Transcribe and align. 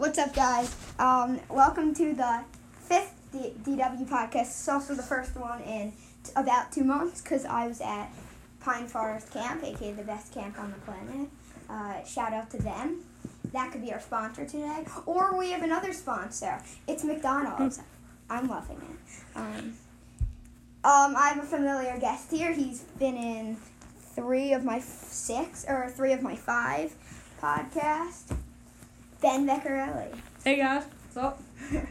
What's 0.00 0.16
up, 0.18 0.34
guys? 0.34 0.74
Um, 0.98 1.40
welcome 1.50 1.94
to 1.96 2.14
the 2.14 2.42
fifth 2.80 3.12
D- 3.32 3.52
DW 3.62 4.08
podcast. 4.08 4.46
It's 4.46 4.66
also 4.66 4.94
the 4.94 5.02
first 5.02 5.36
one 5.36 5.60
in 5.60 5.92
t- 6.24 6.32
about 6.36 6.72
two 6.72 6.84
months 6.84 7.20
because 7.20 7.44
I 7.44 7.66
was 7.66 7.82
at 7.82 8.10
Pine 8.60 8.86
Forest 8.86 9.30
Camp, 9.30 9.62
aka 9.62 9.92
the 9.92 10.02
best 10.02 10.32
camp 10.32 10.58
on 10.58 10.70
the 10.70 10.78
planet. 10.78 11.28
Uh, 11.68 12.02
shout 12.04 12.32
out 12.32 12.48
to 12.52 12.56
them. 12.56 13.04
That 13.52 13.72
could 13.72 13.82
be 13.82 13.92
our 13.92 14.00
sponsor 14.00 14.46
today. 14.46 14.86
Or 15.04 15.36
we 15.36 15.50
have 15.50 15.62
another 15.62 15.92
sponsor. 15.92 16.62
It's 16.88 17.04
McDonald's. 17.04 17.82
I'm 18.30 18.48
loving 18.48 18.78
it. 18.78 19.36
Um, 19.36 19.74
um, 20.82 21.14
I 21.14 21.32
have 21.34 21.44
a 21.44 21.46
familiar 21.46 21.98
guest 22.00 22.30
here. 22.30 22.54
He's 22.54 22.84
been 22.98 23.18
in 23.18 23.58
three 24.14 24.54
of 24.54 24.64
my 24.64 24.78
f- 24.78 24.84
six 24.84 25.66
or 25.68 25.90
three 25.94 26.14
of 26.14 26.22
my 26.22 26.36
five 26.36 26.94
podcasts. 27.42 28.34
Ben 29.20 29.46
Beccarelli. 29.46 30.16
Hey 30.44 30.56
guys, 30.56 30.84
what's 31.12 31.16
up? 31.16 31.42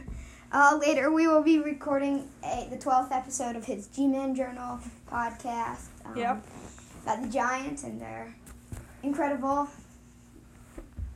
Uh, 0.52 0.76
later, 0.80 1.12
we 1.12 1.28
will 1.28 1.44
be 1.44 1.60
recording 1.60 2.28
a, 2.42 2.66
the 2.70 2.76
12th 2.76 3.12
episode 3.12 3.54
of 3.54 3.64
his 3.64 3.86
G 3.86 4.08
Man 4.08 4.34
Journal 4.34 4.80
podcast. 5.08 5.84
Um, 6.04 6.16
Yep. 6.16 6.44
About 7.04 7.22
the 7.22 7.28
Giants 7.28 7.84
and 7.84 8.00
their 8.00 8.34
incredible, 9.04 9.68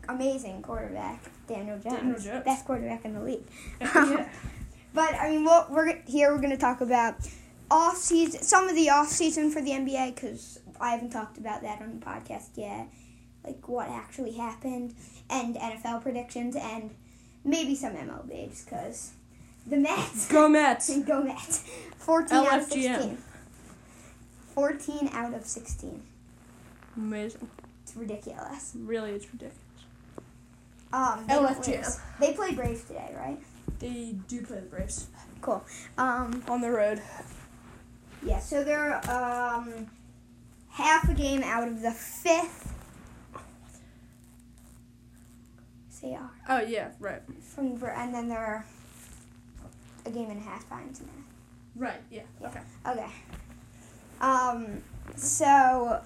amazing 0.09 0.63
quarterback, 0.63 1.21
Daniel 1.49 1.77
Jones. 1.81 1.97
Daniel 1.97 2.21
Jones. 2.21 2.45
Best 2.45 2.65
quarterback 2.65 3.05
in 3.05 3.15
the 3.15 3.21
league. 3.21 3.43
Yeah. 3.81 4.29
But, 4.95 5.15
I 5.15 5.31
mean, 5.31 5.45
what 5.45 5.73
we're, 5.73 6.01
here 6.07 6.31
we're 6.33 6.39
going 6.41 6.51
to 6.51 6.57
talk 6.57 6.81
about 6.81 7.17
off 7.69 7.97
season, 7.97 8.41
some 8.41 8.69
of 8.69 8.77
the 8.77 8.91
off 8.91 9.09
season 9.09 9.51
for 9.51 9.61
the 9.61 9.71
NBA 9.73 10.15
because 10.15 10.61
I 10.81 10.93
haven't 10.93 11.11
talked 11.11 11.39
about 11.39 11.63
that 11.63 11.83
on 11.83 11.99
the 11.99 12.07
podcast 12.07 12.51
yet. 12.55 12.87
Like 13.45 13.69
what 13.69 13.89
actually 13.89 14.33
happened 14.33 14.95
and 15.29 15.57
NFL 15.57 16.03
predictions 16.03 16.57
and 16.57 16.95
maybe 17.45 17.75
some 17.75 17.95
MLB 17.95 18.51
just 18.51 18.65
because 18.65 19.13
the 19.67 19.77
Mets. 19.77 20.29
Go 20.29 20.49
Mets. 20.49 20.99
Go 21.07 21.23
Mets. 21.23 21.65
14 21.99 22.37
out 22.37 22.59
of 22.61 22.65
16. 22.65 23.19
14 24.55 25.11
out 25.13 25.35
of 25.35 25.45
16. 25.45 26.03
Amazing. 26.97 27.51
It's 27.83 27.97
ridiculous. 27.97 28.73
Really, 28.77 29.11
it's 29.13 29.27
ridiculous. 29.27 29.59
Um, 30.93 31.25
they 31.27 31.35
LFGM. 31.35 32.01
They 32.21 32.33
play 32.35 32.53
Braves 32.55 32.85
today, 32.85 33.13
right? 33.17 33.39
They 33.81 34.15
do 34.29 34.43
play 34.43 34.61
the 34.61 34.67
Braves 34.67 35.09
Cool. 35.41 35.65
Um, 35.99 36.43
on 36.49 36.61
the 36.61 36.71
road. 36.71 37.03
yeah, 38.25 38.39
so 38.39 38.63
they're 38.65 38.97
um, 39.11 39.89
half 40.71 41.09
a 41.09 41.15
game 41.15 41.43
out 41.43 41.67
of 41.67 41.83
the 41.83 41.91
fifth. 41.91 42.74
They 46.05 46.15
are. 46.15 46.31
Oh 46.51 46.61
yeah, 46.61 46.91
right. 47.01 47.23
From, 47.41 47.83
and 47.83 48.15
then 48.15 48.29
there 48.29 48.39
are 48.39 48.67
a 50.05 50.11
game 50.11 50.29
and 50.29 50.39
a 50.39 50.43
half 50.43 50.69
behind 50.69 50.95
Cincinnati. 50.95 51.25
Right. 51.77 52.01
Yeah. 52.11 52.23
Yeah. 52.43 52.49
Okay. 52.49 52.61
Okay. 52.87 53.07
Um, 54.21 54.83
so, 55.17 56.03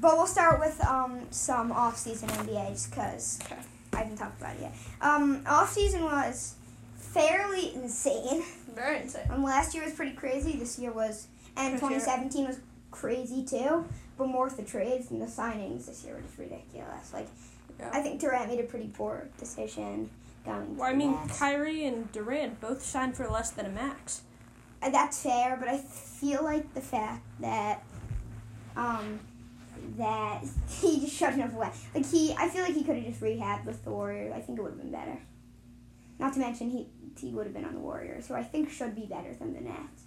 but 0.00 0.16
we'll 0.16 0.26
start 0.26 0.60
with 0.60 0.82
um, 0.84 1.20
some 1.30 1.70
off-season 1.70 2.30
NBA 2.30 2.70
just 2.70 2.90
because 2.90 3.38
Okay. 3.44 3.56
I 3.92 3.96
haven't 3.98 4.16
talked 4.16 4.40
about 4.40 4.56
it 4.56 4.62
yet. 4.62 4.74
Um, 5.02 5.42
off-season 5.46 6.02
was 6.04 6.54
fairly 6.96 7.74
insane. 7.74 8.42
Very 8.74 9.02
insane. 9.02 9.26
Um, 9.30 9.42
last 9.44 9.74
year 9.74 9.84
was 9.84 9.92
pretty 9.92 10.16
crazy. 10.16 10.56
This 10.56 10.78
year 10.78 10.90
was, 10.90 11.28
and 11.56 11.74
For 11.74 11.80
sure. 11.80 11.98
2017 11.98 12.46
was 12.46 12.60
crazy 12.90 13.44
too. 13.44 13.84
But 14.16 14.28
more 14.28 14.46
with 14.46 14.56
the 14.56 14.62
trades 14.62 15.10
and 15.10 15.20
the 15.20 15.26
signings 15.26 15.84
this 15.86 16.02
year 16.02 16.14
were 16.14 16.22
just 16.22 16.38
ridiculous. 16.38 17.12
Like, 17.12 17.28
Yeah. 17.78 17.90
I 17.92 18.00
think 18.00 18.20
Durant 18.20 18.48
made 18.48 18.60
a 18.60 18.64
pretty 18.64 18.88
poor 18.88 19.28
decision 19.38 20.10
going. 20.44 20.66
To 20.66 20.72
Well, 20.80 20.90
I 20.90 20.94
mean, 20.94 21.12
Nets. 21.12 21.38
Kyrie 21.38 21.84
and 21.84 22.10
Durant 22.12 22.60
both 22.60 22.82
signed 22.82 23.16
for 23.16 23.28
less 23.28 23.50
than 23.50 23.66
a 23.66 23.70
max. 23.70 24.22
Uh, 24.82 24.90
that's 24.90 25.22
fair, 25.22 25.56
but 25.58 25.68
I 25.68 25.78
feel 25.78 26.44
like 26.44 26.72
the 26.74 26.80
fact 26.80 27.24
that 27.40 27.82
um 28.76 29.20
that 29.98 30.42
he 30.80 31.00
just 31.00 31.14
shouldn't 31.16 31.40
have 31.42 31.54
went. 31.54 31.74
Like 31.94 32.06
he, 32.06 32.34
I 32.38 32.48
feel 32.48 32.62
like 32.62 32.74
he 32.74 32.84
could 32.84 32.96
have 32.96 33.04
just 33.04 33.20
rehabbed 33.20 33.64
with 33.64 33.84
the 33.84 33.90
Warriors. 33.90 34.32
I 34.34 34.40
think 34.40 34.58
it 34.58 34.62
would 34.62 34.72
have 34.72 34.80
been 34.80 34.92
better. 34.92 35.18
Not 36.18 36.32
to 36.34 36.40
mention 36.40 36.70
he 36.70 36.88
he 37.18 37.30
would 37.30 37.46
have 37.46 37.54
been 37.54 37.64
on 37.64 37.74
the 37.74 37.80
Warriors, 37.80 38.28
who 38.28 38.34
I 38.34 38.42
think 38.42 38.70
should 38.70 38.94
be 38.94 39.06
better 39.06 39.34
than 39.34 39.54
the 39.54 39.60
Nets. 39.60 40.02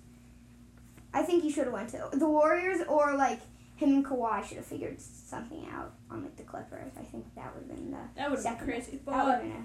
I 1.13 1.23
think 1.23 1.41
he 1.43 1.51
should 1.51 1.65
have 1.65 1.73
went 1.73 1.89
to 1.89 2.09
the 2.13 2.29
Warriors 2.29 2.81
or 2.87 3.15
like 3.15 3.39
him 3.79 3.89
and 3.93 4.05
Kawhi 4.05 4.45
should 4.45 4.57
have 4.57 4.65
figured 4.65 4.99
something 5.01 5.65
out 5.71 5.93
on 6.11 6.23
like 6.23 6.35
the 6.35 6.43
Clippers. 6.43 6.91
I 6.99 7.03
think 7.03 7.25
that 7.35 7.53
would 7.55 7.67
have 7.67 7.75
been 7.77 7.91
the 7.91 7.97
That 8.15 8.29
would 8.29 8.43
have 8.43 8.57
been 8.59 8.67
crazy. 8.67 8.99
That 9.05 9.25
would 9.25 9.31
have 9.33 9.41
But 9.41 9.43
been 9.43 9.51
a, 9.51 9.63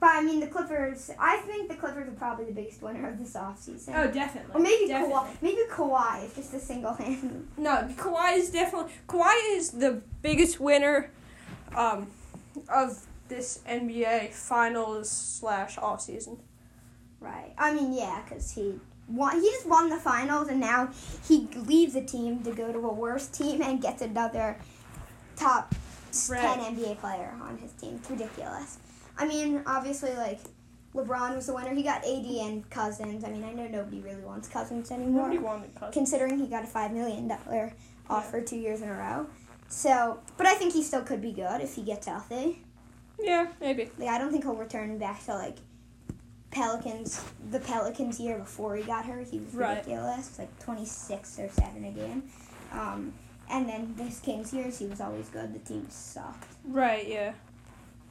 but 0.00 0.10
I 0.10 0.22
mean 0.22 0.40
the 0.40 0.46
Clippers. 0.46 1.10
I 1.18 1.36
think 1.38 1.68
the 1.68 1.74
Clippers 1.76 2.08
are 2.08 2.12
probably 2.12 2.44
the 2.46 2.52
biggest 2.52 2.82
winner 2.82 3.08
of 3.08 3.18
this 3.18 3.34
offseason. 3.34 3.92
oh, 3.96 4.10
definitely. 4.10 4.54
Or 4.54 4.60
maybe 4.60 4.86
definitely. 4.86 5.14
Kawhi. 5.14 5.42
Maybe 5.42 5.60
Kawhi 5.70 6.24
is 6.26 6.34
just 6.34 6.54
a 6.54 6.60
single 6.60 6.94
hand. 6.94 7.48
No, 7.56 7.88
Kawhi 7.96 8.36
is 8.38 8.50
definitely 8.50 8.92
Kawhi 9.08 9.56
is 9.56 9.70
the 9.70 10.00
biggest 10.22 10.60
winner, 10.60 11.10
um, 11.76 12.08
of 12.68 13.06
this 13.28 13.60
NBA 13.68 14.32
Finals 14.32 15.10
slash 15.10 15.78
off 15.78 16.00
season. 16.02 16.38
Right. 17.20 17.54
I 17.56 17.72
mean, 17.72 17.92
yeah, 17.92 18.22
because 18.24 18.50
he 18.52 18.74
won. 19.08 19.40
He 19.40 19.50
just 19.50 19.66
won 19.66 19.88
the 19.90 19.96
finals, 19.98 20.48
and 20.48 20.60
now 20.60 20.90
he 21.26 21.48
leaves 21.54 21.94
a 21.94 22.02
team 22.04 22.42
to 22.44 22.52
go 22.52 22.72
to 22.72 22.78
a 22.78 22.92
worse 22.92 23.26
team 23.28 23.62
and 23.62 23.80
gets 23.80 24.02
another 24.02 24.56
top 25.36 25.74
Right. 26.28 26.40
ten 26.40 26.76
NBA 26.76 26.98
player 26.98 27.34
on 27.42 27.56
his 27.58 27.72
team. 27.72 27.96
It's 28.00 28.10
ridiculous. 28.10 28.78
I 29.16 29.26
mean, 29.26 29.62
obviously, 29.66 30.14
like 30.14 30.40
LeBron 30.94 31.34
was 31.34 31.46
the 31.46 31.54
winner. 31.54 31.74
He 31.74 31.82
got 31.82 32.04
AD 32.04 32.26
and 32.26 32.68
Cousins. 32.68 33.24
I 33.24 33.30
mean, 33.30 33.42
I 33.44 33.52
know 33.52 33.66
nobody 33.66 34.00
really 34.00 34.22
wants 34.22 34.46
Cousins 34.48 34.90
anymore. 34.90 35.22
Nobody 35.28 35.38
wanted 35.38 35.74
Cousins. 35.74 35.94
considering 35.94 36.38
he 36.38 36.46
got 36.46 36.64
a 36.64 36.66
five 36.66 36.92
million 36.92 37.28
dollar 37.28 37.72
offer 38.10 38.42
two 38.42 38.56
years 38.56 38.82
in 38.82 38.90
a 38.90 38.94
row. 38.94 39.26
So, 39.68 40.20
but 40.36 40.46
I 40.46 40.54
think 40.54 40.74
he 40.74 40.82
still 40.82 41.02
could 41.02 41.22
be 41.22 41.32
good 41.32 41.62
if 41.62 41.74
he 41.76 41.82
gets 41.82 42.06
healthy. 42.06 42.62
Yeah, 43.18 43.46
maybe. 43.58 43.90
Like 43.96 44.08
I 44.10 44.18
don't 44.18 44.30
think 44.30 44.44
he'll 44.44 44.54
return 44.54 44.98
back 44.98 45.24
to 45.24 45.34
like 45.34 45.56
Pelicans. 46.52 47.24
The 47.50 47.58
Pelicans 47.60 48.20
year 48.20 48.38
before 48.38 48.76
he 48.76 48.82
got 48.84 49.06
hurt, 49.06 49.26
he 49.28 49.38
was 49.40 49.54
Right. 49.54 49.78
ridiculous, 49.78 50.38
like 50.38 50.56
twenty 50.60 50.84
six 50.86 51.38
or 51.38 51.48
seven 51.48 51.84
a 51.84 51.90
game. 51.90 52.22
Um, 52.72 53.12
and 53.50 53.68
then 53.68 53.94
this 53.96 54.20
Kings 54.20 54.52
years, 54.52 54.78
he 54.78 54.86
was 54.86 55.00
always 55.00 55.28
good. 55.28 55.52
The 55.54 55.58
team 55.58 55.86
sucked. 55.90 56.46
Right. 56.64 57.06
Yeah. 57.08 57.32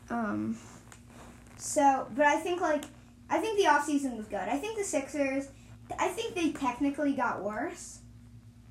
Um, 0.10 0.58
so, 1.58 2.08
but 2.16 2.26
I 2.26 2.38
think 2.38 2.60
like 2.62 2.84
I 3.30 3.38
think 3.40 3.58
the 3.58 3.66
offseason 3.66 4.18
was 4.18 4.26
good. 4.28 4.40
I 4.42 4.58
think 4.58 4.78
the 4.78 4.84
Sixers, 4.84 5.48
I 5.98 6.10
think 6.10 6.36
they 6.36 6.52
technically 6.52 7.14
got 7.14 7.42
worse, 7.44 8.00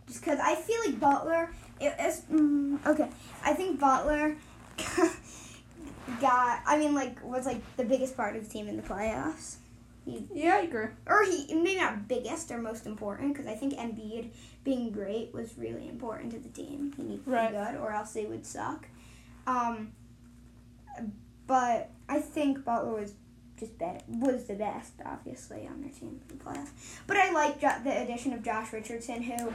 just 0.06 0.20
because 0.20 0.38
I 0.38 0.54
feel 0.54 0.78
like 0.84 1.00
Butler. 1.00 1.50
It, 1.80 1.94
it's, 1.98 2.20
mm, 2.30 2.84
okay, 2.86 3.08
I 3.42 3.54
think 3.54 3.80
Butler 3.80 4.36
got. 6.20 6.60
I 6.66 6.76
mean, 6.78 6.94
like 6.94 7.22
was 7.24 7.46
like 7.46 7.62
the 7.76 7.84
biggest 7.84 8.16
part 8.16 8.36
of 8.36 8.44
the 8.44 8.50
team 8.50 8.68
in 8.68 8.76
the 8.76 8.82
playoffs. 8.82 9.56
Yeah, 10.06 10.56
I 10.56 10.60
agree. 10.60 10.86
Or 11.06 11.24
he 11.24 11.46
maybe 11.54 11.76
not 11.76 12.08
biggest 12.08 12.50
or 12.50 12.58
most 12.58 12.86
important 12.86 13.32
because 13.34 13.46
I 13.46 13.54
think 13.54 13.74
Embiid 13.74 14.30
being 14.64 14.90
great 14.90 15.32
was 15.32 15.56
really 15.56 15.88
important 15.88 16.32
to 16.32 16.38
the 16.38 16.48
team. 16.48 16.92
He 16.96 17.02
needed 17.02 17.24
to 17.24 17.30
be 17.30 17.36
good 17.36 17.76
or 17.76 17.92
else 17.92 18.12
they 18.12 18.24
would 18.24 18.44
suck. 18.44 18.86
Um, 19.46 19.92
but 21.46 21.90
I 22.08 22.20
think 22.20 22.64
Butler 22.64 23.00
was 23.00 23.14
just 23.58 23.76
better 23.78 24.00
was 24.08 24.46
the 24.46 24.54
best 24.54 24.92
obviously 25.04 25.66
on 25.66 25.82
their 25.82 25.90
team 25.90 26.18
in 26.30 26.38
the 26.38 26.42
playoffs. 26.42 26.70
But 27.06 27.18
I 27.18 27.30
like 27.30 27.60
jo- 27.60 27.82
the 27.84 28.02
addition 28.02 28.32
of 28.32 28.42
Josh 28.42 28.72
Richardson 28.72 29.22
who 29.22 29.52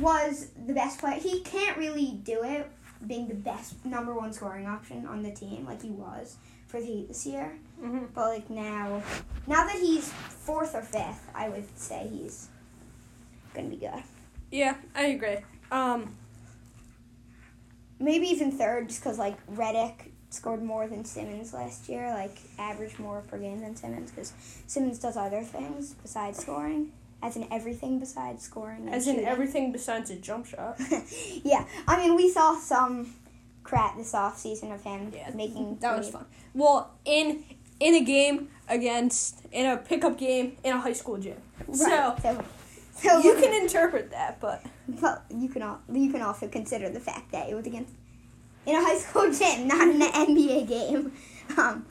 was 0.00 0.48
the 0.66 0.74
best 0.74 1.00
player. 1.00 1.18
He 1.18 1.40
can't 1.40 1.78
really 1.78 2.20
do 2.22 2.42
it 2.44 2.70
being 3.06 3.28
the 3.28 3.34
best 3.34 3.84
number 3.84 4.12
one 4.12 4.32
scoring 4.32 4.66
option 4.66 5.06
on 5.06 5.22
the 5.22 5.30
team 5.30 5.64
like 5.64 5.82
he 5.82 5.90
was 5.90 6.36
for 6.66 6.80
the 6.80 6.86
Heat 6.86 7.08
this 7.08 7.24
year. 7.24 7.58
Hmm 7.80 8.04
But 8.14 8.28
like 8.28 8.50
now, 8.50 9.02
now 9.46 9.64
that 9.64 9.76
he's 9.80 10.12
fourth 10.12 10.74
or 10.74 10.82
fifth, 10.82 11.28
I 11.34 11.48
would 11.48 11.64
say 11.78 12.08
he's 12.12 12.48
gonna 13.54 13.68
be 13.68 13.76
good. 13.76 14.02
Yeah, 14.50 14.76
I 14.94 15.06
agree. 15.06 15.38
Um, 15.70 16.14
Maybe 18.00 18.26
even 18.28 18.52
third, 18.52 18.88
just 18.88 19.00
because 19.02 19.18
like 19.18 19.44
Redick 19.48 20.10
scored 20.30 20.62
more 20.62 20.86
than 20.86 21.04
Simmons 21.04 21.52
last 21.52 21.88
year, 21.88 22.10
like 22.12 22.36
averaged 22.58 22.98
more 23.00 23.22
per 23.22 23.38
game 23.38 23.60
than 23.60 23.74
Simmons, 23.74 24.10
because 24.10 24.32
Simmons 24.68 24.98
does 25.00 25.16
other 25.16 25.42
things 25.42 25.94
besides 26.00 26.38
scoring, 26.38 26.92
as 27.22 27.34
in 27.36 27.48
everything 27.52 27.98
besides 27.98 28.44
scoring. 28.44 28.88
as 28.88 29.08
in 29.08 29.24
everything 29.24 29.72
besides 29.72 30.10
a 30.10 30.16
jump 30.16 30.46
shot. 30.46 30.80
yeah, 31.42 31.64
I 31.88 31.96
mean 31.98 32.14
we 32.14 32.30
saw 32.30 32.56
some 32.56 33.14
crap 33.64 33.96
this 33.96 34.14
off 34.14 34.38
season 34.38 34.70
of 34.70 34.82
him 34.84 35.10
Yeah, 35.12 35.30
making. 35.34 35.78
That 35.80 35.98
was 35.98 36.10
fun. 36.10 36.24
Well, 36.54 36.92
in 37.04 37.42
in 37.80 37.94
a 37.94 38.04
game 38.04 38.48
against 38.68 39.44
in 39.52 39.66
a 39.66 39.76
pickup 39.76 40.18
game 40.18 40.56
in 40.64 40.72
a 40.72 40.80
high 40.80 40.92
school 40.92 41.18
gym. 41.18 41.36
So 41.72 41.86
Right, 41.86 42.22
so, 42.22 42.44
so 42.92 43.18
you 43.20 43.34
can 43.34 43.62
interpret 43.62 44.10
that, 44.10 44.40
but 44.40 44.64
Well, 45.00 45.22
you 45.34 45.48
can 45.48 45.62
al- 45.62 45.82
you 45.92 46.10
can 46.10 46.22
also 46.22 46.48
consider 46.48 46.88
the 46.90 47.00
fact 47.00 47.32
that 47.32 47.48
it 47.48 47.54
was 47.54 47.66
against 47.66 47.92
in 48.66 48.74
a 48.76 48.80
high 48.82 48.98
school 49.06 49.32
gym, 49.32 49.68
not 49.68 49.88
in 49.88 50.02
an 50.02 50.12
NBA 50.12 50.68
game. 50.68 51.12
Um, 51.56 51.86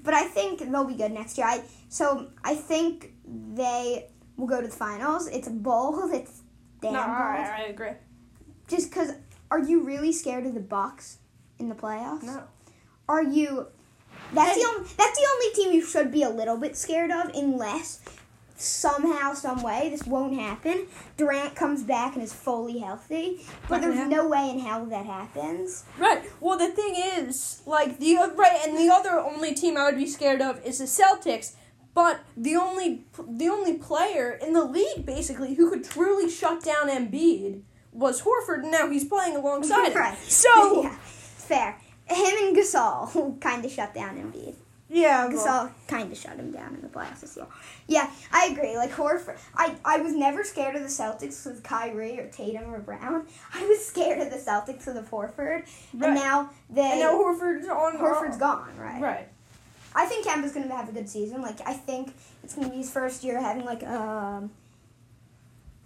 but 0.00 0.14
I 0.14 0.22
think 0.22 0.60
they'll 0.60 0.84
be 0.84 0.94
good 0.94 1.10
next 1.10 1.36
year. 1.36 1.46
I 1.46 1.64
so 1.88 2.28
I 2.44 2.54
think 2.54 3.12
they 3.26 4.06
will 4.36 4.46
go 4.46 4.60
to 4.60 4.68
the 4.68 4.72
finals. 4.72 5.26
It's 5.28 5.48
bold. 5.48 6.10
It's 6.14 6.42
damn 6.80 6.92
no, 6.92 7.00
bold. 7.00 7.10
I, 7.10 7.64
I 7.64 7.68
agree. 7.68 7.90
Just 8.68 8.90
because, 8.90 9.10
are 9.50 9.58
you 9.58 9.82
really 9.82 10.12
scared 10.12 10.46
of 10.46 10.54
the 10.54 10.60
Bucks 10.60 11.18
in 11.58 11.68
the 11.68 11.74
playoffs? 11.74 12.22
No. 12.22 12.44
Are 13.08 13.22
you? 13.24 13.66
That's 14.32 14.56
the 14.56 14.66
only. 14.66 14.88
That's 14.96 15.18
the 15.18 15.28
only 15.34 15.54
team 15.54 15.72
you 15.72 15.84
should 15.84 16.10
be 16.12 16.22
a 16.22 16.30
little 16.30 16.56
bit 16.56 16.76
scared 16.76 17.10
of, 17.10 17.30
unless 17.34 18.00
somehow, 18.56 19.32
some 19.34 19.62
way, 19.62 19.88
this 19.90 20.06
won't 20.06 20.34
happen. 20.34 20.86
Durant 21.16 21.54
comes 21.54 21.82
back 21.82 22.14
and 22.14 22.22
is 22.22 22.32
fully 22.32 22.78
healthy, 22.78 23.40
but 23.68 23.80
there's 23.80 24.08
no 24.08 24.28
way 24.28 24.50
in 24.50 24.58
hell 24.58 24.84
that 24.86 25.06
happens. 25.06 25.84
Right. 25.98 26.22
Well, 26.40 26.58
the 26.58 26.68
thing 26.68 26.94
is, 26.96 27.62
like 27.66 27.98
the 27.98 28.16
right, 28.36 28.60
and 28.66 28.76
the 28.76 28.92
other 28.92 29.18
only 29.18 29.54
team 29.54 29.76
I 29.76 29.84
would 29.86 29.96
be 29.96 30.06
scared 30.06 30.42
of 30.42 30.64
is 30.64 30.78
the 30.78 30.84
Celtics. 30.84 31.54
But 31.92 32.20
the 32.36 32.54
only 32.54 33.04
the 33.28 33.48
only 33.48 33.74
player 33.74 34.38
in 34.40 34.52
the 34.52 34.64
league 34.64 35.04
basically 35.04 35.54
who 35.54 35.70
could 35.70 35.82
truly 35.82 36.30
shut 36.30 36.62
down 36.62 36.88
Embiid 36.88 37.62
was 37.92 38.22
Horford. 38.22 38.62
And 38.62 38.70
now 38.70 38.88
he's 38.88 39.04
playing 39.04 39.36
alongside 39.36 39.92
him. 39.92 40.16
So 40.22 40.82
yeah, 40.84 40.96
fair. 41.00 41.76
Him 42.10 42.48
and 42.48 42.56
Gasol 42.56 43.40
kind 43.40 43.64
of 43.64 43.70
shut 43.70 43.94
down 43.94 44.16
Embiid. 44.16 44.54
yeah, 44.88 45.28
well, 45.28 45.36
Gasol 45.68 45.70
kind 45.88 46.10
of 46.10 46.18
shut 46.18 46.36
him 46.36 46.50
down 46.50 46.74
in 46.74 46.80
the 46.82 46.88
playoffs 46.88 47.20
this 47.20 47.36
year. 47.36 47.46
Yeah, 47.86 48.10
I 48.32 48.46
agree. 48.46 48.76
Like 48.76 48.90
Horford, 48.92 49.38
I, 49.54 49.76
I 49.84 49.98
was 49.98 50.12
never 50.14 50.42
scared 50.44 50.74
of 50.76 50.82
the 50.82 50.88
Celtics 50.88 51.46
with 51.46 51.62
Kyrie 51.62 52.18
or 52.18 52.26
Tatum 52.28 52.74
or 52.74 52.80
Brown. 52.80 53.26
I 53.54 53.64
was 53.66 53.84
scared 53.84 54.20
of 54.20 54.30
the 54.30 54.36
Celtics 54.38 54.86
with 54.86 54.96
the 54.96 55.02
Horford, 55.02 55.64
Right. 55.94 56.06
and 56.08 56.14
now 56.14 56.50
they 56.68 56.82
and 56.92 57.00
now 57.00 57.12
Horford's 57.14 57.68
on. 57.68 57.96
Horford's 57.98 58.36
gone. 58.36 58.76
Right. 58.76 59.00
Right. 59.00 59.28
I 59.94 60.06
think 60.06 60.24
Kemba's 60.26 60.52
gonna 60.52 60.74
have 60.74 60.88
a 60.88 60.92
good 60.92 61.08
season. 61.08 61.42
Like 61.42 61.60
I 61.66 61.72
think 61.74 62.14
it's 62.44 62.54
gonna 62.54 62.68
be 62.70 62.76
his 62.78 62.90
first 62.90 63.22
year 63.24 63.40
having 63.40 63.64
like 63.64 63.82
um. 63.84 64.50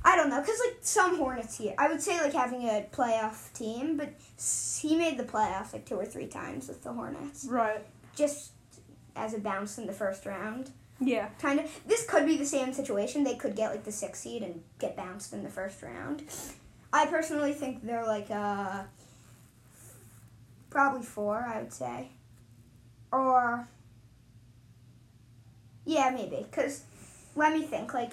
I 0.06 0.16
don't 0.16 0.28
know, 0.28 0.40
cause 0.42 0.60
like 0.66 0.76
some 0.82 1.16
Hornets 1.16 1.56
here, 1.58 1.74
I 1.78 1.88
would 1.88 2.02
say 2.02 2.20
like 2.20 2.34
having 2.34 2.62
a 2.68 2.86
playoff 2.92 3.52
team, 3.54 3.96
but 3.96 4.10
he 4.80 4.96
made 4.96 5.16
the 5.18 5.24
playoffs 5.24 5.72
like 5.72 5.86
two 5.86 5.94
or 5.96 6.04
three 6.04 6.26
times 6.26 6.68
with 6.68 6.82
the 6.82 6.92
Hornets, 6.92 7.46
Right. 7.48 7.84
just 8.14 8.50
as 9.16 9.32
a 9.32 9.38
bounce 9.38 9.78
in 9.78 9.86
the 9.86 9.92
first 9.94 10.26
round. 10.26 10.70
Yeah. 11.00 11.28
kind 11.40 11.58
of 11.58 11.68
this 11.86 12.06
could 12.06 12.24
be 12.24 12.36
the 12.36 12.46
same 12.46 12.72
situation 12.72 13.24
they 13.24 13.34
could 13.34 13.56
get 13.56 13.70
like 13.70 13.82
the 13.84 13.90
sixth 13.92 14.22
seed 14.22 14.42
and 14.42 14.62
get 14.78 14.96
bounced 14.96 15.32
in 15.32 15.42
the 15.42 15.50
first 15.50 15.82
round 15.82 16.22
i 16.92 17.04
personally 17.06 17.52
think 17.52 17.84
they're 17.84 18.06
like 18.06 18.30
uh 18.30 18.84
probably 20.70 21.02
four 21.04 21.44
i 21.52 21.60
would 21.60 21.72
say 21.72 22.10
or 23.12 23.66
yeah 25.84 26.10
maybe 26.14 26.46
because 26.48 26.82
let 27.34 27.52
me 27.52 27.62
think 27.62 27.92
like 27.92 28.12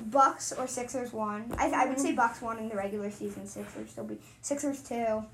bucks 0.00 0.52
or 0.52 0.66
sixers 0.66 1.12
one 1.12 1.52
I, 1.58 1.70
I 1.70 1.86
would 1.86 1.98
say 2.00 2.12
bucks 2.12 2.40
one 2.40 2.58
in 2.58 2.68
the 2.68 2.76
regular 2.76 3.10
season 3.10 3.46
sixers 3.46 3.90
still 3.90 4.04
be 4.04 4.18
sixers 4.42 4.82
two 4.82 5.24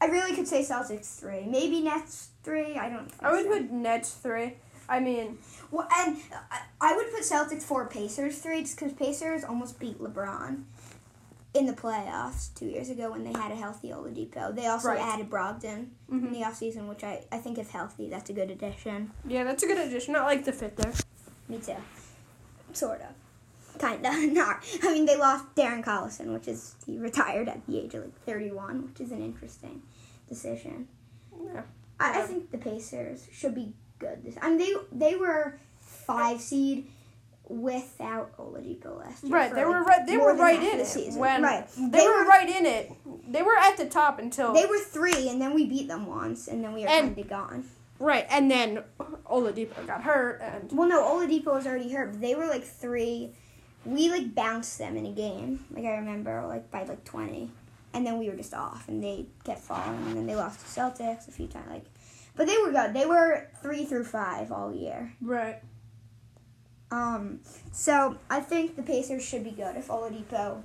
i 0.00 0.06
really 0.06 0.34
could 0.34 0.48
say 0.48 0.62
celtics 0.64 1.18
three 1.18 1.44
maybe 1.46 1.80
nets 1.80 2.28
three 2.42 2.76
i 2.76 2.88
don't 2.88 3.10
think 3.10 3.22
I 3.22 3.32
would 3.32 3.44
so. 3.44 3.52
put 3.52 3.70
Nets 3.70 4.14
three. 4.14 4.54
I 4.88 4.98
mean, 4.98 5.38
Well, 5.70 5.86
and 5.96 6.16
I- 6.50 6.62
I 6.80 6.96
would 6.96 7.12
put 7.12 7.20
Celtics 7.22 7.62
four, 7.62 7.86
Pacers 7.86 8.38
three, 8.40 8.62
just 8.62 8.76
because 8.76 8.92
Pacers 8.92 9.44
almost 9.44 9.78
beat 9.78 10.00
LeBron 10.00 10.64
in 11.54 11.66
the 11.66 11.72
playoffs 11.72 12.52
two 12.56 12.66
years 12.66 12.90
ago 12.90 13.12
when 13.12 13.22
they 13.22 13.30
had 13.30 13.52
a 13.52 13.54
healthy 13.54 13.90
Oladipo. 13.90 14.52
They 14.52 14.66
also 14.66 14.88
Right. 14.88 14.98
added 15.00 15.30
Brogdon 15.30 15.90
in 16.10 16.22
mhm. 16.22 16.32
the 16.32 16.40
offseason, 16.40 16.88
which 16.88 17.04
I, 17.04 17.22
I 17.30 17.38
think 17.38 17.56
if 17.58 17.70
healthy, 17.70 18.08
that's 18.08 18.30
a 18.30 18.32
good 18.32 18.50
addition. 18.50 19.12
yeah, 19.24 19.44
that's 19.44 19.62
a 19.62 19.68
good 19.68 19.78
addition. 19.78 20.16
I 20.16 20.22
like 20.24 20.44
the 20.44 20.52
fit 20.52 20.76
there. 20.76 20.92
Me 21.48 21.58
too. 21.58 21.76
Sort 22.72 23.00
of. 23.02 23.14
Kinda. 23.78 24.26
Not. 24.32 24.64
I 24.82 24.92
mean, 24.92 25.06
they 25.06 25.16
lost 25.16 25.44
Darren 25.54 25.84
Collison, 25.84 26.32
which 26.32 26.48
is, 26.48 26.74
he 26.86 26.98
retired 26.98 27.48
at 27.48 27.64
the 27.66 27.78
age 27.78 27.94
of 27.94 28.04
like 28.04 28.18
31, 28.24 28.88
which 28.88 29.00
is 29.00 29.12
an 29.12 29.22
interesting 29.22 29.82
decision. 30.28 30.88
Yeah. 31.44 31.62
I, 31.98 32.22
I 32.22 32.26
think 32.26 32.50
the 32.50 32.58
Pacers 32.58 33.26
should 33.32 33.54
be 33.54 33.72
good. 33.98 34.24
This 34.24 34.34
I 34.40 34.48
mean, 34.50 34.58
they 34.58 35.10
they 35.10 35.16
were 35.16 35.58
five 35.78 36.40
seed 36.40 36.86
without 37.48 38.36
Oladipo 38.38 38.98
last 39.00 39.24
year. 39.24 39.32
Right, 39.34 39.54
they 39.54 39.64
like, 39.64 39.74
were 39.74 39.82
right. 39.82 40.06
They 40.06 40.16
were 40.16 40.34
right 40.34 40.62
in 40.62 40.80
it 40.80 40.86
season. 40.86 41.20
when 41.20 41.42
right. 41.42 41.66
they, 41.76 41.98
They 41.98 42.06
were, 42.06 42.22
were- 42.22 42.28
right 42.28 42.48
in 42.48 42.64
it. 42.64 42.92
They 43.28 43.42
were 43.42 43.56
at 43.56 43.76
the 43.76 43.86
top 43.86 44.18
until 44.18 44.54
They 44.54 44.66
were 44.66 44.78
three, 44.78 45.28
and 45.28 45.40
then 45.40 45.54
we 45.54 45.66
beat 45.66 45.88
them 45.88 46.06
once, 46.06 46.48
and 46.48 46.62
then 46.64 46.72
we 46.72 46.82
were 46.82 46.88
And- 46.88 47.16
kind 47.16 47.18
of 47.18 47.28
gone. 47.28 47.64
right, 47.98 48.26
and 48.30 48.50
then 48.50 48.82
Oladipo 49.28 49.86
got 49.86 50.02
hurt, 50.02 50.40
and 50.42 50.70
Well, 50.72 50.88
no, 50.88 51.02
Oladipo 51.02 51.54
was 51.54 51.66
already 51.66 51.92
hurt. 51.92 52.12
But 52.12 52.20
they 52.20 52.34
were 52.34 52.46
like 52.46 52.64
three. 52.64 53.32
We 53.84 54.10
like 54.10 54.34
bounced 54.34 54.78
them 54.78 54.96
in 54.96 55.06
a 55.06 55.12
game. 55.12 55.64
Like 55.70 55.84
I 55.84 55.96
remember, 55.96 56.44
like 56.46 56.70
by 56.70 56.84
like 56.84 57.04
twenty, 57.04 57.50
and 57.94 58.06
then 58.06 58.18
we 58.18 58.28
were 58.28 58.36
just 58.36 58.54
off, 58.54 58.88
and 58.88 59.02
they 59.02 59.26
kept 59.44 59.60
falling, 59.60 59.96
and 60.06 60.16
then 60.16 60.26
they 60.26 60.36
lost 60.36 60.60
to 60.60 60.66
Celtics 60.80 61.28
a 61.28 61.32
few 61.32 61.46
times. 61.46 61.68
Like, 61.70 61.84
but 62.36 62.46
they 62.46 62.56
were 62.58 62.70
good. 62.72 62.92
They 62.94 63.06
were 63.06 63.48
three 63.62 63.84
through 63.84 64.04
five 64.04 64.52
all 64.52 64.72
year. 64.74 65.12
right. 65.20 65.60
Um, 66.92 67.40
so 67.72 68.18
I 68.28 68.40
think 68.40 68.74
the 68.76 68.82
Pacers 68.82 69.24
should 69.24 69.44
be 69.44 69.52
good 69.52 69.76
if 69.76 69.88
Oladipo 69.88 70.62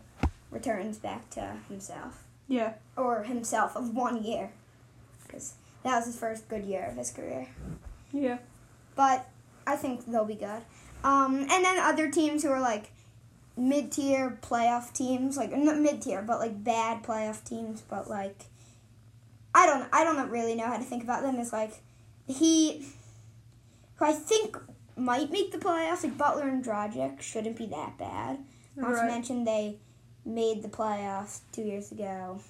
returns 0.50 0.98
back 0.98 1.30
to 1.32 1.58
himself 1.70 2.24
Yeah, 2.48 2.74
or 2.98 3.24
himself 3.24 3.76
of 3.78 3.94
one 3.96 4.24
year, 4.24 4.52
because 5.24 5.54
that 5.84 5.98
was 5.98 6.08
his 6.08 6.18
first 6.18 6.50
good 6.50 6.64
year 6.66 6.88
of 6.90 6.98
his 6.98 7.12
career. 7.12 7.48
yeah, 8.12 8.40
But 8.96 9.30
I 9.68 9.76
think 9.76 10.06
they'll 10.12 10.26
be 10.26 10.34
good. 10.34 10.64
Um, 11.04 11.36
and 11.42 11.64
then 11.64 11.78
other 11.78 12.10
teams 12.10 12.42
who 12.42 12.50
are 12.50 12.60
like 12.62 12.90
mid-tier 13.58 14.38
playoff 14.42 14.92
teams, 14.94 15.38
like 15.38 15.52
not 15.56 15.78
mid-tier, 15.78 16.22
but 16.22 16.40
like 16.40 16.64
bad 16.64 17.04
playoff 17.04 17.44
teams, 17.44 17.82
but 17.82 18.10
like 18.10 18.46
I 19.54 19.66
don't, 19.66 19.88
I 19.94 20.04
don't 20.04 20.30
really 20.30 20.56
know 20.56 20.66
how 20.68 20.78
to 20.78 20.84
think 20.84 21.04
about 21.04 21.22
them. 21.24 21.36
Is 21.40 21.54
like 21.54 21.74
the 22.28 22.34
Heat, 22.34 22.84
who 23.96 24.06
I 24.06 24.12
think 24.14 24.58
might 24.98 25.32
make 25.32 25.52
the 25.52 25.58
playoffs. 25.58 26.04
Like 26.04 26.18
Butler 26.18 26.48
and 26.50 26.64
Dragic 26.64 27.22
shouldn't 27.22 27.58
be 27.58 27.66
that 27.68 27.98
bad. 27.98 28.40
Not 28.76 28.90
to 28.90 28.94
right. 28.96 29.08
mention 29.10 29.46
they 29.46 29.78
made 30.26 30.62
the 30.62 30.68
playoffs 30.68 31.40
two 31.54 31.62
years 31.62 31.92
ago 31.92 32.42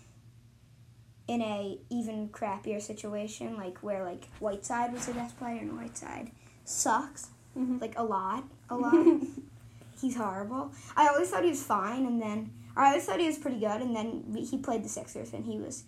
in 1.28 1.42
a 1.42 1.78
even 1.90 2.30
crappier 2.30 2.81
situation, 2.81 3.57
like 3.57 3.80
where 3.80 4.04
like 4.04 4.28
Whiteside 4.40 4.92
was 4.94 5.06
the 5.06 5.13
best 5.13 5.38
player 5.38 5.60
and 5.60 5.78
Whiteside 5.78 6.31
sucks 6.64 7.28
Mhm. 7.57 7.80
like 7.80 7.97
a 7.97 8.04
lot, 8.04 8.44
a 8.69 8.76
lot. 8.83 9.18
He's 10.06 10.18
horrible. 10.18 10.71
I 10.95 11.07
always 11.07 11.31
thought 11.31 11.44
he 11.44 11.50
was 11.50 11.64
fine, 11.64 12.06
and 12.06 12.21
then 12.21 12.52
I 12.78 12.90
always 12.90 13.06
thought 13.06 13.19
he 13.19 13.26
was 13.26 13.40
pretty 13.40 13.59
good, 13.59 13.81
and 13.81 13.95
then 13.95 14.35
he 14.38 14.56
played 14.56 14.83
the 14.83 14.90
Sixers, 14.90 15.33
and 15.33 15.44
he 15.44 15.57
was 15.57 15.83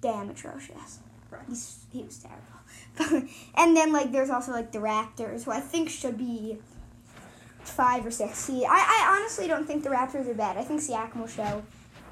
damn 0.00 0.28
atrocious. 0.28 0.98
Right. 1.30 1.42
He's, 1.48 1.84
he 1.92 2.02
was 2.02 2.18
terrible. 2.18 3.28
and 3.54 3.76
then 3.76 3.92
like 3.92 4.10
there's 4.10 4.28
also 4.28 4.50
like 4.50 4.72
the 4.72 4.80
Raptors, 4.80 5.44
who 5.44 5.52
I 5.52 5.60
think 5.60 5.88
should 5.88 6.18
be 6.18 6.58
five 7.60 8.04
or 8.04 8.10
six 8.10 8.38
seed. 8.38 8.64
I, 8.68 8.74
I 8.74 9.16
honestly 9.16 9.46
don't 9.46 9.66
think 9.68 9.84
the 9.84 9.90
Raptors 9.90 10.28
are 10.28 10.34
bad. 10.34 10.56
I 10.56 10.64
think 10.64 10.80
Siakam 10.80 11.20
will 11.20 11.28
show 11.28 11.62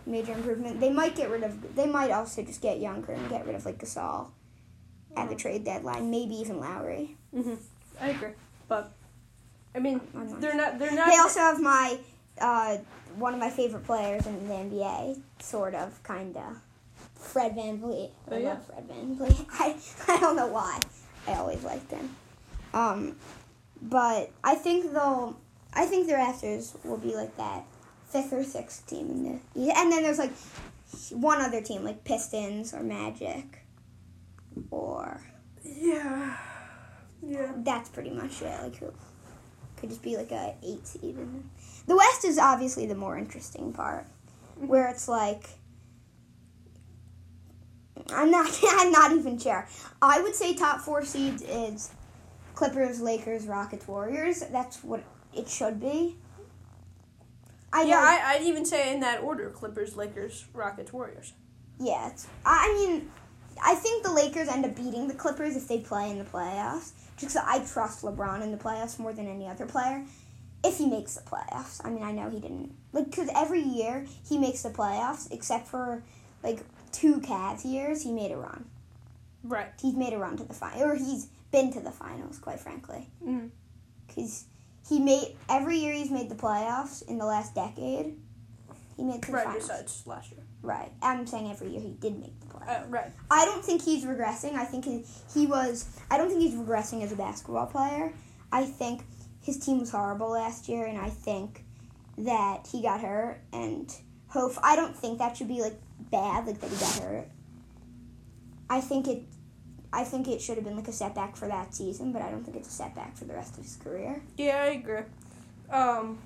major 0.07 0.33
improvement. 0.33 0.79
They 0.79 0.91
might 0.91 1.17
get 1.17 1.29
rid 1.29 1.43
of. 1.43 1.75
They 1.75 1.87
might 1.89 2.13
also 2.13 2.45
just 2.45 2.61
get 2.63 2.79
younger 2.79 3.11
and 3.11 3.29
get 3.29 3.47
rid 3.47 3.57
of 3.57 3.67
like 3.67 3.79
Gasol 3.79 4.29
at 5.17 5.29
the 5.29 5.35
trade 5.35 5.65
deadline. 5.65 6.09
Maybe 6.09 6.37
even 6.37 6.61
Lowry. 6.61 7.17
hmm 7.35 7.55
I 8.01 8.11
agree, 8.11 8.31
but 8.69 8.93
I 9.75 9.79
mean, 9.79 10.01
they're 10.39 10.55
not. 10.55 10.79
They're 10.79 10.93
not. 10.93 11.09
They 11.11 11.17
also 11.19 11.41
have 11.41 11.61
my 11.61 11.99
uh, 12.41 12.79
one 13.17 13.35
of 13.35 13.41
my 13.41 13.51
favorite 13.51 13.85
players 13.85 14.27
in 14.27 14.47
the 14.49 14.55
NBA, 14.55 15.21
sort 15.41 15.75
of, 15.75 16.03
kinda. 16.05 16.57
Fred 17.15 17.55
VanVleet. 17.57 18.11
I 18.31 18.35
Oh, 18.35 18.37
yeah? 18.39 18.49
love 18.51 18.67
Fred 18.67 18.89
VanVleet. 18.89 19.47
I, 19.53 19.77
I 20.09 20.19
don't 20.21 20.35
know 20.37 20.49
why. 20.49 20.81
I 21.29 21.35
always 21.35 21.63
liked 21.63 21.91
him. 21.91 22.15
Um, 22.75 23.17
but 23.81 24.31
I 24.43 24.55
think 24.57 24.93
they'll. 24.93 25.37
I 25.73 25.87
think 25.87 26.07
the 26.07 26.15
Raptors 26.15 26.75
will 26.85 26.99
be 26.99 27.15
like 27.15 27.37
that 27.39 27.65
fifth 28.07 28.33
or 28.33 28.43
sixth 28.45 28.87
team 28.87 29.09
in 29.11 29.41
the. 29.55 29.73
And 29.77 29.91
then 29.93 30.03
there's 30.03 30.19
like 30.19 30.33
one 31.13 31.41
other 31.41 31.63
team, 31.63 31.83
like 31.85 32.05
Pistons 32.05 32.75
or 32.75 32.83
Magic, 32.83 33.65
or 34.71 35.21
yeah, 35.65 36.37
yeah. 37.23 37.53
that's 37.59 37.89
pretty 37.89 38.11
much 38.11 38.43
it. 38.43 38.63
Like 38.63 38.77
who 38.77 38.93
could 39.83 39.91
just 39.91 40.03
be 40.03 40.17
like 40.17 40.31
a 40.31 40.55
eight 40.63 40.87
seed. 40.87 41.17
And 41.17 41.51
the 41.87 41.97
West 41.97 42.25
is 42.25 42.39
obviously 42.39 42.87
the 42.87 42.95
more 42.95 43.19
interesting 43.19 43.73
part, 43.73 44.07
mm-hmm. 44.57 44.69
where 44.69 44.89
it's 44.89 45.09
like 45.09 45.51
I'm 48.11 48.31
not. 48.31 48.59
I'm 48.63 48.93
not 48.93 49.13
even 49.13 49.39
sure. 49.39 49.69
I 50.01 50.23
would 50.23 50.35
say 50.35 50.55
top 50.55 50.81
four 50.81 51.05
seeds 51.05 51.43
is 51.43 51.91
Clippers, 52.55 53.01
Lakers, 53.01 53.47
Rockets, 53.47 53.87
Warriors. 53.89 54.45
That's 54.51 54.83
what 54.85 55.03
it 55.35 55.49
should 55.49 55.81
be. 55.81 56.17
I 57.73 57.83
yeah, 57.83 57.97
I, 57.97 58.35
I'd 58.35 58.43
even 58.43 58.65
say 58.65 58.95
in 58.95 59.01
that 59.01 59.21
order: 59.21 59.51
Clippers, 59.51 59.97
Lakers, 59.97 60.45
Rockets, 60.55 60.93
Warriors. 60.93 61.33
Yeah, 61.81 62.13
I 62.47 62.73
mean, 62.75 63.11
I 63.63 63.75
think 63.75 64.05
the 64.05 64.13
Lakers 64.13 64.47
end 64.47 64.65
up 64.65 64.77
beating 64.77 65.09
the 65.09 65.15
Clippers 65.15 65.57
if 65.57 65.67
they 65.67 65.81
play 65.81 66.11
in 66.11 66.19
the 66.19 66.25
playoffs. 66.25 66.93
Just 67.17 67.37
'cause 67.37 67.45
I 67.47 67.65
trust 67.65 68.03
LeBron 68.03 68.43
in 68.43 68.51
the 68.53 68.59
playoffs 68.59 68.99
more 68.99 69.13
than 69.13 69.27
any 69.29 69.47
other 69.49 69.67
player. 69.67 70.05
If 70.65 70.79
he 70.79 70.87
makes 70.87 71.15
the 71.15 71.23
playoffs, 71.23 71.81
I 71.85 71.91
mean, 71.91 72.03
I 72.05 72.13
know 72.13 72.31
he 72.31 72.39
didn't 72.41 72.75
like 72.93 73.07
because 73.11 73.29
every 73.35 73.61
year 73.63 74.07
he 74.29 74.39
makes 74.39 74.63
the 74.63 74.71
playoffs, 74.71 75.31
except 75.31 75.67
for 75.69 76.03
like 76.43 76.61
two 76.93 77.21
Cavs 77.21 77.65
years, 77.65 78.03
he 78.03 78.13
made 78.13 78.31
a 78.33 78.37
run. 78.37 78.65
Right. 79.45 79.69
He's 79.81 79.95
made 79.95 80.13
a 80.13 80.19
run 80.19 80.37
to 80.37 80.45
the 80.45 80.55
final, 80.55 80.85
or 80.85 80.95
he's 80.95 81.27
been 81.51 81.73
to 81.73 81.81
the 81.81 81.91
finals, 81.91 82.39
quite 82.39 82.61
frankly. 82.61 83.11
Mm-hmm. 83.25 83.49
Because 84.07 84.45
he 84.89 84.99
made 85.01 85.37
every 85.49 85.79
year 85.79 85.93
he's 85.95 86.11
made 86.11 86.29
the 86.29 86.35
playoffs 86.37 87.03
in 87.09 87.19
the 87.19 87.27
last 87.27 87.55
decade. 87.55 88.17
He 88.97 89.03
made 89.03 89.23
the 89.23 89.33
Right. 89.33 89.45
finals. 89.45 89.63
Besides 89.69 90.03
last 90.07 90.31
year. 90.31 90.43
Right. 90.63 90.93
I'm 91.03 91.27
saying 91.27 91.51
every 91.51 91.71
year 91.71 91.81
he 91.81 91.91
did 91.91 92.19
make 92.19 92.39
the 92.41 92.47
playoffs. 92.47 92.85
Uh, 92.85 92.87
right. 92.89 93.11
I 93.31 93.45
don't 93.45 93.65
think 93.65 93.83
he's 93.83 94.05
regressing. 94.05 94.55
I 94.55 94.65
think 94.65 94.85
he, 94.85 95.05
he 95.35 95.47
was. 95.47 95.89
I 96.11 96.17
don't 96.17 96.29
think 96.29 96.41
he's 96.41 96.55
regressing 96.55 97.03
as 97.03 97.11
a 97.11 97.17
basketball 97.17 97.67
player. 97.67 98.13
I 98.53 98.65
think 98.65 99.03
his 99.41 99.59
team 99.59 99.81
was 99.81 99.91
horrible 99.91 100.31
last 100.31 100.69
year, 100.69 100.87
and 100.87 100.99
I 100.99 101.09
think 101.09 101.65
that 102.19 102.69
he 102.71 102.81
got 102.83 103.01
hurt. 103.01 103.41
And 103.53 103.93
hope. 104.29 104.55
I 104.63 104.77
don't 104.77 104.97
think 104.97 105.19
that 105.19 105.37
should 105.37 105.49
be 105.49 105.61
like 105.61 105.81
bad, 106.13 106.47
like 106.47 106.61
that 106.61 106.71
he 106.71 106.77
got 106.77 106.99
hurt. 106.99 107.29
I 108.71 108.81
think 108.81 109.09
it. 109.09 109.25
I 109.93 110.05
think 110.05 110.29
it 110.29 110.41
should 110.41 110.57
have 110.57 110.65
been 110.65 110.77
like 110.77 110.89
a 110.89 110.93
setback 110.93 111.37
for 111.37 111.49
that 111.49 111.75
season, 111.75 112.13
but 112.13 112.23
I 112.23 112.31
don't 112.31 112.45
think 112.45 112.57
it's 112.57 112.69
a 112.69 112.73
setback 112.73 113.17
for 113.17 113.25
the 113.25 113.35
rest 113.35 113.59
of 113.59 113.65
his 113.65 113.77
career. 113.77 114.23
Yeah, 114.37 114.63
I 114.63 114.67
agree. 114.69 115.01
Um. 115.71 116.19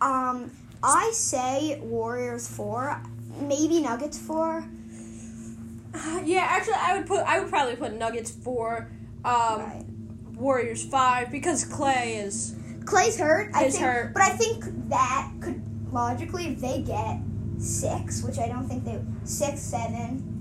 Um, 0.00 0.50
I 0.82 1.10
say 1.14 1.80
Warriors 1.80 2.46
four, 2.46 3.00
maybe 3.40 3.80
Nuggets 3.80 4.18
four. 4.18 4.64
Yeah, 6.24 6.46
actually, 6.48 6.74
I 6.74 6.96
would 6.98 7.06
put. 7.06 7.20
I 7.20 7.40
would 7.40 7.48
probably 7.48 7.76
put 7.76 7.94
Nuggets 7.94 8.30
four. 8.30 8.90
Um. 9.24 9.60
right. 9.60 9.84
Warriors 10.36 10.84
five 10.84 11.30
because 11.30 11.64
Clay 11.64 12.16
is. 12.16 12.54
Clay's 12.84 13.18
hurt. 13.18 13.50
I 13.54 13.60
Clay's 13.60 13.72
think, 13.72 13.84
hurt. 13.84 14.12
but 14.12 14.22
I 14.22 14.30
think 14.30 14.64
that 14.90 15.32
could 15.40 15.62
logically, 15.92 16.48
if 16.48 16.60
they 16.60 16.82
get 16.82 17.18
six, 17.58 18.22
which 18.22 18.38
I 18.38 18.48
don't 18.48 18.68
think 18.68 18.84
they 18.84 19.00
six, 19.24 19.60
seven. 19.60 20.34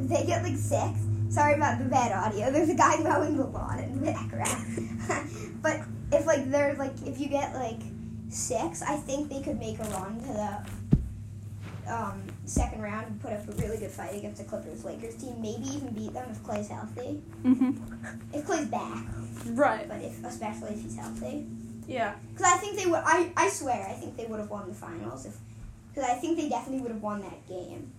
If 0.00 0.08
they 0.08 0.24
get 0.24 0.42
like 0.42 0.56
six, 0.56 0.98
sorry 1.28 1.54
about 1.54 1.78
the 1.78 1.84
bad 1.86 2.12
audio. 2.12 2.50
There's 2.52 2.68
a 2.68 2.74
guy 2.74 2.96
mowing 2.98 3.36
the 3.36 3.44
lawn 3.46 3.80
in 3.80 4.00
the 4.00 4.12
background. 4.12 5.58
but 5.62 5.80
if 6.12 6.26
like 6.26 6.50
they're 6.50 6.74
like 6.74 6.94
if 7.04 7.18
you 7.18 7.28
get 7.28 7.54
like 7.54 7.80
six, 8.28 8.82
I 8.82 8.96
think 8.96 9.28
they 9.30 9.42
could 9.42 9.58
make 9.58 9.78
a 9.78 9.84
run 9.84 10.20
to 10.20 10.32
the 10.32 10.64
um, 11.88 12.22
second 12.44 12.80
round 12.82 13.06
and 13.06 13.20
put 13.20 13.32
up 13.32 13.46
a 13.48 13.52
really 13.52 13.78
good 13.78 13.90
fight 13.90 14.14
against 14.16 14.42
the 14.42 14.48
Clippers 14.48 14.84
Lakers 14.84 15.16
team. 15.16 15.40
Maybe 15.40 15.64
even 15.68 15.90
beat 15.94 16.12
them 16.12 16.28
if 16.30 16.42
Clay's 16.44 16.68
healthy. 16.68 17.20
Mm-hmm. 17.44 17.72
If 18.32 18.46
Clay's 18.46 18.66
back, 18.66 19.04
Right. 19.46 19.88
but 19.88 20.00
if 20.02 20.24
especially 20.24 20.70
if 20.70 20.82
he's 20.82 20.96
healthy. 20.96 21.46
Yeah. 21.86 22.14
Because 22.32 22.52
I 22.52 22.56
think 22.58 22.76
they 22.76 22.86
would. 22.86 23.02
I, 23.04 23.32
I 23.36 23.48
swear, 23.48 23.86
I 23.88 23.92
think 23.94 24.16
they 24.16 24.26
would 24.26 24.38
have 24.40 24.50
won 24.50 24.68
the 24.68 24.74
finals 24.74 25.26
if. 25.26 25.36
Because 25.92 26.08
I 26.08 26.14
think 26.14 26.38
they 26.38 26.48
definitely 26.48 26.80
would 26.82 26.92
have 26.92 27.02
won 27.02 27.20
that 27.20 27.46
game 27.48 27.92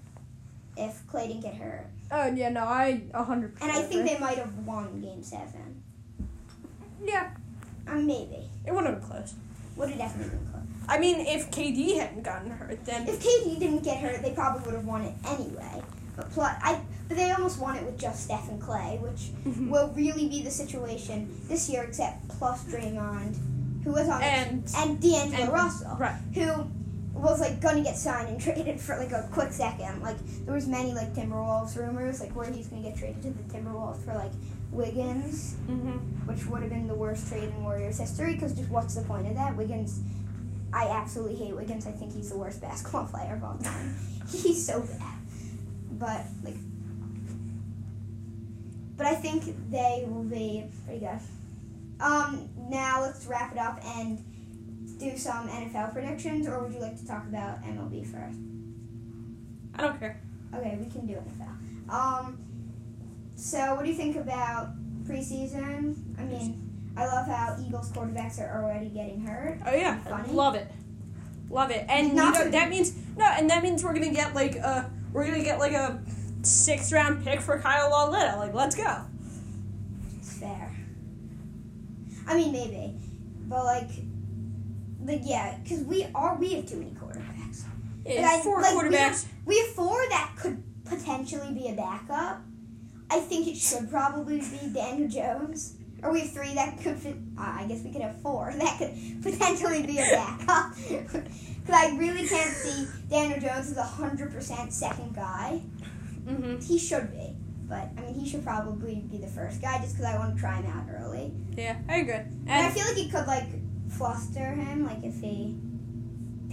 if 0.76 1.06
Clay 1.08 1.28
didn't 1.28 1.42
get 1.44 1.56
hurt. 1.56 1.86
Oh 2.12 2.28
yeah. 2.28 2.50
No, 2.50 2.62
I 2.64 3.04
a 3.14 3.24
hundred. 3.24 3.56
And 3.62 3.72
I 3.72 3.82
think 3.84 4.08
they 4.10 4.18
might 4.18 4.38
have 4.38 4.58
won 4.60 5.02
Game 5.02 5.22
Seven. 5.24 5.84
Yeah. 7.04 7.32
Um, 7.88 8.08
maybe. 8.08 8.50
It 8.66 8.74
would 8.74 8.86
have 8.86 9.00
been 9.00 9.10
close. 9.10 9.34
Would 9.76 9.90
have 9.90 9.98
definitely 9.98 10.38
been 10.38 10.48
close. 10.52 10.64
I 10.88 11.00
mean, 11.00 11.22
if 11.22 11.50
KD 11.52 11.98
hadn't 11.98 12.24
gotten 12.24 12.52
hurt, 12.52 12.84
then 12.86 13.08
If 13.08 13.20
KD 13.24 13.58
didn't 13.60 13.84
get 13.84 13.98
hurt, 14.00 14.22
they 14.22 14.32
probably 14.32 14.64
would 14.66 14.76
have 14.76 14.86
won 14.86 15.02
it 15.02 15.14
anyway. 15.26 15.82
But 16.16 16.30
plus, 16.32 16.56
I. 16.62 16.80
But 17.08 17.18
they 17.18 17.32
almost 17.32 17.60
won 17.60 17.76
it 17.76 17.84
with 17.84 17.98
just 17.98 18.24
Steph 18.26 18.48
and 18.50 18.62
Clay, 18.62 19.00
which 19.02 19.32
Mhm. 19.46 19.70
will 19.70 19.90
really 19.96 20.28
be 20.30 20.42
the 20.44 20.52
situation 20.52 21.36
this 21.48 21.70
year, 21.70 21.84
except 21.84 22.28
plus 22.30 22.64
Draymond, 22.66 23.36
who 23.84 23.92
was 23.92 24.08
on 24.08 24.20
the- 24.20 24.26
and 24.26 24.74
and 24.78 25.00
D'Angelo 25.02 25.44
and- 25.44 25.52
Russell. 25.54 25.96
right. 25.98 26.20
who 26.34 26.66
was 27.14 27.40
like 27.40 27.60
gonna 27.62 27.82
get 27.84 27.98
signed 27.98 28.28
and 28.30 28.40
traded 28.42 28.80
for 28.80 28.98
like 28.98 29.12
a 29.12 29.28
quick 29.32 29.52
second. 29.52 30.02
Like 30.02 30.18
there 30.46 30.54
was 30.54 30.68
many 30.68 30.94
like 30.94 31.14
Timberwolves 31.14 31.76
rumors, 31.78 32.20
like 32.20 32.36
where 32.36 32.50
he's 32.52 32.68
gonna 32.68 32.82
get 32.84 32.96
traded 32.98 33.22
to 33.24 33.30
the 33.32 33.44
Timberwolves 33.58 34.04
for 34.04 34.14
like 34.14 34.32
Wiggins, 34.74 35.56
Mm-hmm. 35.68 36.28
which 36.28 36.46
would 36.48 36.62
have 36.62 36.72
been 36.72 36.88
the 36.88 36.96
worst 36.96 37.28
trade 37.28 37.44
in 37.44 37.64
Warriors 37.64 38.00
history. 38.00 38.34
Because 38.34 38.54
just 38.54 38.70
what's 38.70 38.96
the 38.96 39.02
point 39.04 39.28
of 39.28 39.36
that? 39.36 39.56
Wiggins, 39.56 40.02
I 40.74 40.88
absolutely 40.88 41.36
hate 41.38 41.56
Wiggins. 41.56 41.88
I 41.88 41.92
think 41.92 42.14
he's 42.14 42.30
the 42.30 42.38
worst 42.38 42.62
basketball 42.68 43.06
player 43.06 43.36
of 43.36 43.44
all 43.44 43.58
time. 43.58 43.96
he's 44.30 44.66
so 44.66 44.82
bad, 44.82 45.18
but 45.92 46.26
like. 46.44 46.56
But 48.96 49.08
I 49.08 49.16
think 49.16 49.44
they 49.72 50.06
will 50.08 50.24
be 50.24 50.66
pretty 50.86 51.00
good. 51.00 51.20
Um, 52.00 52.48
now 52.70 53.02
let's 53.02 53.26
wrap 53.26 53.52
it 53.52 53.58
up 53.58 53.80
and 53.84 54.24
do 55.00 55.18
some 55.18 55.48
NFL 55.50 55.94
predictions, 55.94 56.48
or 56.48 56.60
would 56.64 56.74
you 56.74 56.80
like 56.80 56.98
to 57.00 57.08
talk 57.08 57.24
about 57.28 57.64
MLB 57.64 58.06
first? 58.06 58.38
I 59.76 59.82
don't 59.82 60.00
care. 60.00 60.20
Okay, 60.54 60.78
we 60.80 60.90
can 60.92 61.08
do 61.08 61.14
NFL. 61.16 61.92
Um, 61.92 62.38
so 63.36 63.76
what 63.76 63.84
do 63.84 63.90
you 63.90 63.96
think 63.98 64.16
about 64.16 64.70
preseason? 65.06 65.96
I 66.20 66.24
mean, 66.24 66.92
I 66.96 67.06
love 67.08 67.28
how 67.28 67.58
Eagles 67.66 67.92
quarterbacks 67.92 68.40
are 68.40 68.64
already 68.64 68.90
getting 68.90 69.22
hurt. 69.26 69.60
Oh 69.66 69.74
yeah, 69.76 69.98
Funny. 70.00 70.32
love 70.34 70.56
it, 70.56 70.72
love 71.50 71.72
it, 71.72 71.86
and 71.90 72.10
you 72.10 72.14
know, 72.14 72.50
that 72.52 72.70
means 72.70 72.94
no, 73.18 73.26
and 73.26 73.50
that 73.50 73.64
means 73.64 73.84
we're 73.84 73.94
gonna 73.94 74.12
get 74.14 74.34
like 74.36 74.56
a 74.56 74.90
we're 75.12 75.26
gonna 75.26 75.44
get 75.44 75.60
like 75.60 75.74
a 75.74 76.02
sixth 76.44 76.92
round 76.92 77.24
pick 77.24 77.42
for 77.42 77.60
Kyle 77.60 77.90
Lauletta. 77.90 78.38
Like, 78.38 78.54
let's 78.54 78.76
go. 78.76 79.02
It's 80.20 80.38
fair. 80.38 80.72
I 82.28 82.36
mean, 82.38 82.52
maybe, 82.54 82.96
but 83.48 83.66
like, 83.66 83.90
like 85.04 85.22
yeah, 85.24 85.58
because 85.64 85.84
we 85.84 86.06
are 86.16 86.36
we 86.38 86.54
have 86.54 86.66
too 86.68 86.78
many 86.78 86.92
quarterbacks. 86.92 87.64
Yeah, 88.06 88.22
Like, 88.22 88.26
I- 88.26 88.42
four 88.42 88.62
like, 88.62 88.76
we 88.76 88.90
quarterbacks. 88.90 89.26
We 89.46 89.58
have 89.60 89.68
four 89.70 89.98
that 90.10 90.32
could 90.38 90.64
potentially 90.86 91.54
be 91.54 91.68
a 91.70 91.74
backup. 91.74 92.42
I 93.10 93.20
think 93.20 93.48
it 93.48 93.58
should 93.58 93.90
probably 93.90 94.40
be 94.40 94.72
Daniel 94.74 95.08
Jones. 95.08 95.76
Or 96.02 96.12
we 96.12 96.22
have 96.22 96.32
three 96.32 96.54
that 96.56 96.82
could 96.82 96.98
fit. 96.98 97.16
Uh, 97.38 97.60
I 97.60 97.66
guess 97.68 97.82
we 97.84 97.92
could 97.92 98.02
have 98.02 98.20
four 98.22 98.54
that 98.58 98.78
could 98.78 99.24
potentially 99.24 99.86
be 99.86 100.00
a 100.00 100.04
backup. 100.04 100.74
Because 101.66 101.80
I 101.82 101.96
really 101.96 102.28
can't 102.28 102.50
see 102.50 102.88
Daniel 103.10 103.40
Jones 103.40 103.72
as 103.72 103.78
a 103.78 103.84
100% 103.84 104.74
second 104.74 105.16
guy. 105.16 105.62
mm-hmm. 106.28 106.60
He 106.60 106.78
should 106.78 107.10
be. 107.14 107.34
But, 107.70 107.88
I 107.98 108.02
mean, 108.02 108.16
he 108.16 108.28
should 108.28 108.44
probably 108.44 108.96
be 109.10 109.18
the 109.18 109.28
first 109.28 109.62
guy 109.62 109.80
just 109.80 109.94
because 109.96 110.14
I 110.14 110.18
want 110.18 110.36
to 110.36 110.42
try 110.42 110.58
him 110.58 110.70
out 110.70 110.88
early. 110.94 111.32
Yeah, 111.56 111.78
I 111.88 112.00
agree. 112.00 112.16
And 112.16 112.50
I 112.50 112.70
feel 112.70 112.84
like 112.86 112.98
it 112.98 113.12
could, 113.12 113.28
like, 113.28 113.48
fluster 113.90 114.52
him, 114.52 114.86
like, 114.86 115.06
if 115.06 115.22
he 115.22 115.56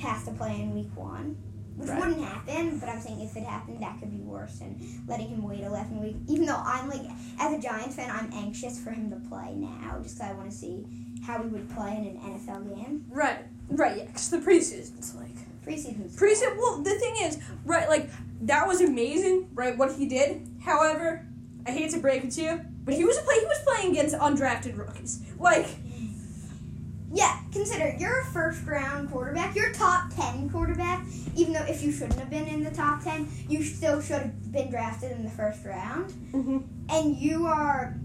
has 0.01 0.25
to 0.27 0.31
play 0.31 0.61
in 0.61 0.73
week 0.77 0.95
one. 0.95 1.37
Which 1.81 1.89
Right. 1.89 1.99
wouldn't 1.99 2.23
happen, 2.23 2.79
but 2.79 2.89
I'm 2.91 3.01
saying 3.01 3.21
if 3.21 3.35
it 3.37 3.43
happened, 3.45 3.81
that 3.81 3.99
could 3.99 4.11
be 4.11 4.23
worse 4.23 4.59
than 4.59 4.79
letting 5.09 5.29
him 5.29 5.43
wait 5.43 5.61
11 5.65 5.99
weeks. 6.01 6.19
Even 6.29 6.45
though 6.47 6.61
I'm, 6.63 6.89
like, 6.91 7.01
as 7.39 7.55
a 7.55 7.59
Giants 7.59 7.97
fan, 7.97 8.11
I'm 8.11 8.31
anxious 8.35 8.79
for 8.79 8.91
him 8.91 9.09
to 9.11 9.17
play 9.29 9.55
now 9.57 9.99
just 10.03 10.17
because 10.19 10.31
I 10.31 10.35
want 10.35 10.51
to 10.51 10.57
see 10.57 10.85
how 11.25 11.43
he 11.43 11.49
would 11.49 11.71
play 11.71 11.97
in 11.97 12.05
an 12.07 12.21
NFL 12.23 12.65
game. 12.77 13.07
right, 13.11 13.39
right, 13.71 13.97
yeah, 13.97 14.05
because 14.05 14.29
the 14.31 14.39
preseason's 14.39 15.15
like 15.15 15.31
Preseason's 15.65 16.17
preseason. 16.17 16.57
Well, 16.59 16.83
the 16.83 16.91
thing 16.99 17.15
is, 17.23 17.39
right, 17.65 17.89
like 17.89 18.11
that 18.43 18.67
was 18.67 18.81
amazing, 18.81 19.49
right? 19.55 19.77
What 19.77 19.93
he 19.93 20.07
did. 20.07 20.47
However, 20.63 21.27
I 21.67 21.71
hate 21.71 21.91
to 21.91 21.99
break 21.99 22.25
it 22.25 22.31
to 22.33 22.43
you, 22.43 22.61
but 22.85 22.95
he 22.95 23.05
was 23.05 23.19
play. 23.19 23.39
He 23.39 23.45
was 23.47 23.59
playing 23.67 23.93
against 23.93 24.17
undrafted 24.17 24.77
rookies. 24.79 25.21
Like, 25.39 25.67
Yeah, 27.13 27.41
consider 27.53 27.95
you're 27.99 28.21
a 28.21 28.25
first 28.27 28.65
round 28.67 29.11
quarterback. 29.11 29.57
You're 29.57 29.73
top 29.73 30.15
10 30.15 30.49
quarterback. 30.51 31.05
Even 31.35 31.53
though 31.55 31.65
if 31.65 31.83
you 31.83 31.91
shouldn't 31.91 32.19
have 32.19 32.31
been 32.31 32.47
in 32.47 32.63
the 32.63 32.71
top 32.71 33.03
10, 33.03 33.29
you 33.49 33.63
still 33.65 34.01
should 34.01 34.23
have 34.23 34.53
been 34.53 34.71
drafted 34.71 35.13
in 35.13 35.25
the 35.25 35.31
first 35.31 35.65
round. 35.65 36.11
mm-hmm. 36.33 36.59
And 36.89 37.17
you 37.17 37.47
are 37.47 37.97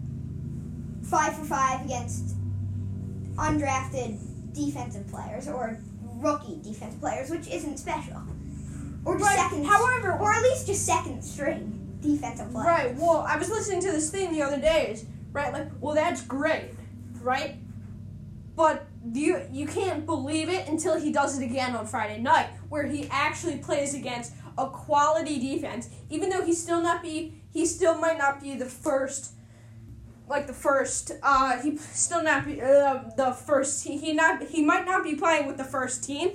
5 1.03 1.37
for 1.37 1.45
5 1.45 1.85
against 1.85 2.35
undrafted 3.35 4.17
defensive 4.53 5.07
players 5.07 5.47
or 5.47 5.77
rookie 6.01 6.59
defensive 6.63 6.99
players, 6.99 7.29
which 7.29 7.47
isn't 7.47 7.77
special. 7.77 8.21
Or 9.03 9.17
just 9.17 9.25
Right. 9.29 9.37
second 9.37 9.65
However, 9.65 10.13
or 10.13 10.33
at 10.33 10.41
least 10.41 10.65
just 10.65 10.85
second 10.85 11.21
string 11.23 11.97
defensive 12.01 12.51
players. 12.51 12.65
Right. 12.65 12.95
Well, 12.95 13.23
I 13.27 13.37
was 13.37 13.49
listening 13.49 13.81
to 13.81 13.91
this 13.91 14.09
thing 14.09 14.31
the 14.33 14.41
other 14.41 14.59
day. 14.59 14.87
Is 14.91 15.05
right. 15.31 15.53
Like, 15.53 15.67
well, 15.79 15.93
that's 15.93 16.21
great, 16.21 16.71
right? 17.21 17.57
But 18.55 18.87
you 19.13 19.41
you 19.51 19.67
can't 19.67 20.05
believe 20.05 20.49
it 20.49 20.67
until 20.67 20.99
he 20.99 21.11
does 21.11 21.39
it 21.39 21.43
again 21.43 21.75
on 21.75 21.85
Friday 21.85 22.21
night, 22.21 22.49
where 22.69 22.85
he 22.85 23.07
actually 23.11 23.57
plays 23.57 23.93
against 23.93 24.33
a 24.57 24.69
quality 24.69 25.39
defense. 25.39 25.89
Even 26.09 26.29
though 26.29 26.43
he 26.43 26.53
still 26.53 26.81
not 26.81 27.03
be 27.03 27.41
he 27.51 27.65
still 27.65 27.97
might 27.97 28.17
not 28.17 28.41
be 28.41 28.55
the 28.55 28.65
first. 28.65 29.33
Like 30.27 30.47
the 30.47 30.53
first, 30.53 31.11
uh, 31.21 31.61
he 31.61 31.77
still 31.77 32.23
not 32.23 32.47
be 32.47 32.59
uh, 32.59 33.03
the 33.15 33.31
first. 33.31 33.85
He, 33.85 33.97
he 33.97 34.13
not 34.13 34.41
he 34.41 34.63
might 34.63 34.85
not 34.85 35.03
be 35.03 35.15
playing 35.15 35.45
with 35.45 35.57
the 35.57 35.63
first 35.63 36.03
team, 36.03 36.31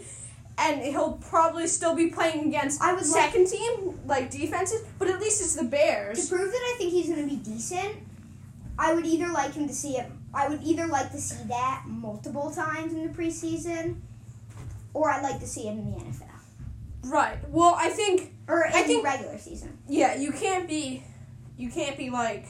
and 0.57 0.83
he'll 0.83 1.15
probably 1.15 1.67
still 1.67 1.97
be 1.97 2.07
playing 2.07 2.49
against 2.49 2.81
I 2.81 2.93
would 2.93 3.05
second 3.05 3.49
team 3.49 3.99
like 4.07 4.31
defenses, 4.31 4.83
but 4.99 5.09
at 5.09 5.19
least 5.21 5.41
it's 5.41 5.57
the 5.57 5.65
bears 5.65 6.29
To 6.29 6.37
prove 6.37 6.53
that 6.53 6.57
I 6.57 6.75
think 6.79 6.93
he's 6.93 7.09
going 7.09 7.23
to 7.23 7.29
be 7.29 7.37
decent, 7.37 7.97
I 8.79 8.95
would 8.95 9.07
either 9.07 9.29
like 9.29 9.55
him 9.55 9.67
to 9.67 9.75
see 9.75 9.97
it. 9.97 10.07
I 10.33 10.49
would 10.49 10.63
either 10.63 10.87
like 10.87 11.11
to 11.13 11.19
see 11.19 11.43
that 11.49 11.85
multiple 11.87 12.51
times 12.51 12.93
in 12.93 13.03
the 13.03 13.09
preseason, 13.13 13.97
or 14.95 15.11
I'd 15.11 15.23
like 15.23 15.41
to 15.41 15.47
see 15.47 15.67
it 15.69 15.73
in 15.73 15.91
the 15.93 15.99
NFL 15.99 16.27
Right. 17.05 17.39
Well, 17.51 17.75
I 17.77 17.89
think 17.89 18.35
or 18.47 18.65
in 18.65 18.73
I 18.73 18.83
think- 18.83 19.05
regular 19.05 19.39
season. 19.39 19.79
yeah, 19.89 20.15
you 20.17 20.33
can't 20.33 20.69
be, 20.69 21.03
you 21.57 21.71
can't 21.71 21.97
be 21.97 22.11
like. 22.11 22.47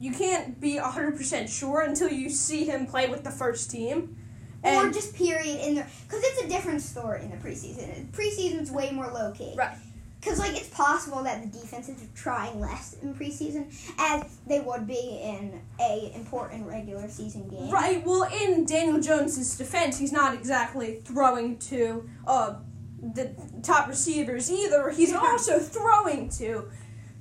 You 0.00 0.12
can't 0.12 0.60
be 0.60 0.76
hundred 0.76 1.16
percent 1.16 1.48
sure 1.48 1.80
until 1.80 2.10
you 2.10 2.28
see 2.28 2.64
him 2.64 2.86
play 2.86 3.08
with 3.08 3.24
the 3.24 3.30
first 3.30 3.70
team. 3.70 4.16
or 4.62 4.90
just 4.90 5.14
period 5.14 5.60
in 5.66 5.76
the 5.76 5.86
because 6.06 6.22
it's 6.24 6.42
a 6.42 6.48
different 6.48 6.82
story 6.82 7.22
in 7.22 7.30
the 7.30 7.36
preseason. 7.36 8.10
Preseason's 8.10 8.70
way 8.70 8.90
more 8.90 9.06
low 9.10 9.32
key. 9.32 9.54
Right. 9.56 9.76
Because 10.24 10.38
like 10.38 10.56
it's 10.56 10.68
possible 10.68 11.22
that 11.24 11.42
the 11.42 11.58
defenses 11.58 12.02
are 12.02 12.16
trying 12.16 12.58
less 12.58 12.96
in 13.02 13.14
preseason 13.14 13.66
as 13.98 14.38
they 14.46 14.60
would 14.60 14.86
be 14.86 15.20
in 15.22 15.60
a 15.78 16.12
important 16.14 16.66
regular 16.66 17.08
season 17.08 17.46
game. 17.48 17.68
Right. 17.68 18.04
Well, 18.04 18.22
in 18.22 18.64
Daniel 18.64 19.00
Jones's 19.00 19.56
defense, 19.56 19.98
he's 19.98 20.12
not 20.12 20.32
exactly 20.32 21.00
throwing 21.04 21.58
to 21.58 22.08
uh, 22.26 22.54
the 23.02 23.34
top 23.62 23.88
receivers 23.88 24.50
either. 24.50 24.90
He's 24.90 25.12
also 25.14 25.58
throwing 25.58 26.30
to 26.30 26.70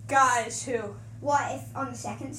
guys 0.08 0.64
who. 0.64 0.96
What 1.20 1.56
if 1.56 1.74
on 1.74 1.90
the 1.90 1.98
second 1.98 2.38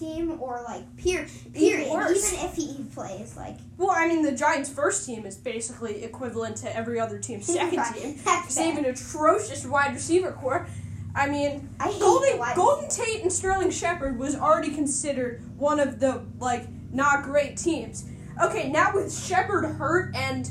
team 0.00 0.38
or 0.40 0.62
like 0.66 0.96
peer 0.96 1.26
Period. 1.54 1.86
Even 1.88 2.10
if 2.16 2.54
he 2.56 2.84
plays 2.94 3.36
like 3.36 3.56
Well, 3.76 3.90
I 3.92 4.08
mean, 4.08 4.22
the 4.22 4.32
Giants' 4.32 4.70
first 4.70 5.06
team 5.06 5.26
is 5.26 5.36
basically 5.36 6.02
equivalent 6.02 6.56
to 6.58 6.74
every 6.76 6.98
other 6.98 7.18
team's 7.18 7.46
second 7.52 7.78
Right. 7.78 7.94
team. 7.94 8.18
They 8.54 8.70
an 8.70 8.84
atrocious 8.86 9.64
wide 9.66 9.92
receiver 9.94 10.32
corps. 10.32 10.66
I 11.14 11.28
mean, 11.28 11.68
I 11.80 11.90
Golden, 11.98 12.40
Golden 12.54 12.88
Tate 12.88 13.22
and 13.22 13.32
Sterling 13.32 13.70
Shepard 13.70 14.18
was 14.18 14.36
already 14.36 14.72
considered 14.74 15.42
one 15.58 15.80
of 15.80 16.00
the 16.00 16.24
like 16.38 16.66
not 16.92 17.24
great 17.24 17.56
teams. 17.56 18.04
Okay, 18.42 18.70
now 18.70 18.92
with 18.94 19.12
Shepard 19.12 19.64
hurt 19.64 20.14
and 20.16 20.50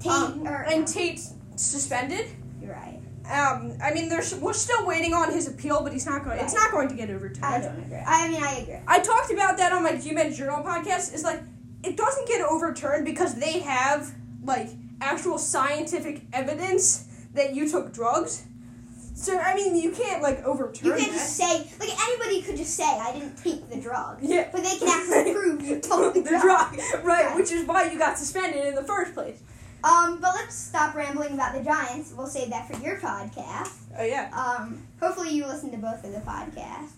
Tate 0.00 0.12
um, 0.12 0.46
or 0.46 0.64
and 0.64 0.86
Tate 0.86 1.20
suspended. 1.56 2.26
Right. 3.28 3.52
Um, 3.52 3.76
I 3.82 3.92
mean, 3.92 4.08
there's 4.08 4.34
we're 4.36 4.52
still 4.52 4.86
waiting 4.86 5.14
on 5.14 5.32
his 5.32 5.48
appeal, 5.48 5.82
but 5.82 5.92
he's 5.92 6.06
not 6.06 6.24
going. 6.24 6.38
It's 6.38 6.54
not 6.54 6.70
going 6.72 6.88
to 6.88 6.94
get 6.94 7.10
overturned. 7.10 7.44
I 7.44 7.60
don't 7.60 7.78
agree. 7.78 7.98
I 8.06 8.28
mean, 8.28 8.42
I 8.42 8.52
agree. 8.56 8.76
I 8.86 9.00
talked 9.00 9.30
about 9.32 9.56
that 9.58 9.72
on 9.72 9.82
my 9.82 9.92
GMed 9.92 10.36
Journal 10.36 10.62
podcast. 10.62 11.12
It's 11.14 11.24
like 11.24 11.42
it 11.82 11.96
doesn't 11.96 12.28
get 12.28 12.40
overturned 12.42 13.04
because 13.04 13.34
they 13.34 13.60
have 13.60 14.14
like 14.42 14.68
actual 15.00 15.38
scientific 15.38 16.22
evidence 16.32 17.04
that 17.34 17.54
you 17.54 17.68
took 17.70 17.92
drugs. 17.92 18.44
So 19.14 19.38
I 19.38 19.54
mean, 19.54 19.76
you 19.76 19.92
can't 19.92 20.22
like 20.22 20.44
overturn 20.44 20.90
You 20.90 20.96
can't 20.96 21.10
that. 21.12 21.18
just 21.18 21.36
say 21.36 21.66
like 21.80 22.08
anybody 22.08 22.42
could 22.42 22.56
just 22.56 22.74
say 22.74 22.84
I 22.84 23.12
didn't 23.12 23.36
take 23.36 23.68
the 23.70 23.80
drug, 23.80 24.18
yeah. 24.20 24.48
but 24.52 24.62
they 24.62 24.76
can 24.76 24.88
actually 24.88 25.32
prove 25.40 25.62
you 25.62 25.80
took 25.80 26.12
the, 26.14 26.20
the 26.20 26.28
drug. 26.28 26.42
drug, 26.42 26.76
right? 27.04 27.04
Right. 27.26 27.36
Which 27.36 27.50
is 27.50 27.66
why 27.66 27.90
you 27.90 27.98
got 27.98 28.18
suspended 28.18 28.64
in 28.66 28.74
the 28.74 28.82
first 28.84 29.14
place. 29.14 29.42
Um, 29.86 30.20
but 30.20 30.34
let's 30.34 30.54
stop 30.54 30.94
rambling 30.96 31.34
about 31.34 31.54
the 31.54 31.62
Giants. 31.62 32.12
We'll 32.16 32.26
save 32.26 32.50
that 32.50 32.68
for 32.68 32.76
your 32.82 32.98
podcast. 32.98 33.72
Oh 33.96 34.04
yeah, 34.04 34.30
Um, 34.32 34.82
hopefully 35.00 35.30
you 35.30 35.46
listen 35.46 35.70
to 35.70 35.76
both 35.76 36.04
of 36.04 36.12
the 36.12 36.18
podcasts 36.18 36.90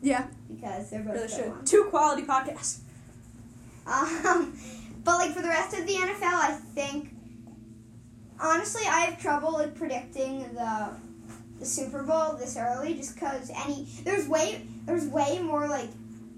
yeah, 0.00 0.26
because 0.48 0.90
they're 0.90 1.02
both 1.02 1.14
really 1.14 1.26
good 1.28 1.36
should. 1.36 1.48
ones. 1.50 1.70
Two 1.70 1.84
quality 1.90 2.22
podcasts. 2.22 2.80
Um, 3.86 4.58
but 5.04 5.18
like 5.18 5.32
for 5.32 5.42
the 5.42 5.48
rest 5.48 5.76
of 5.76 5.86
the 5.86 5.94
NFL, 5.94 6.22
I 6.22 6.58
think 6.74 7.10
honestly 8.40 8.82
I 8.86 9.00
have 9.00 9.20
trouble 9.20 9.52
like 9.52 9.74
predicting 9.74 10.40
the 10.54 10.90
the 11.58 11.66
Super 11.66 12.04
Bowl 12.04 12.36
this 12.36 12.56
early, 12.56 12.94
just 12.94 13.14
because 13.14 13.50
any 13.50 13.86
there's 14.04 14.28
way 14.28 14.62
there's 14.86 15.06
way 15.06 15.40
more 15.40 15.68
like 15.68 15.90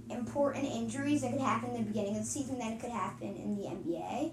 important 0.08 0.64
injuries 0.64 1.22
that 1.22 1.32
could 1.32 1.40
happen 1.40 1.70
in 1.70 1.76
the 1.76 1.82
beginning 1.82 2.16
of 2.16 2.22
the 2.22 2.28
season 2.28 2.58
than 2.58 2.78
could 2.80 2.90
happen 2.90 3.36
in 3.36 3.56
the 3.56 3.64
NBA. 3.64 4.32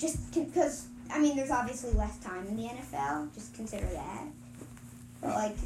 Just 0.00 0.32
because 0.34 0.88
I 1.12 1.18
mean, 1.18 1.36
there's 1.36 1.50
obviously 1.50 1.92
less 1.92 2.18
time 2.18 2.46
in 2.46 2.56
the 2.56 2.64
NFL. 2.64 3.34
Just 3.34 3.54
consider 3.54 3.86
that. 3.86 4.24
But 5.20 5.30
like, 5.30 5.56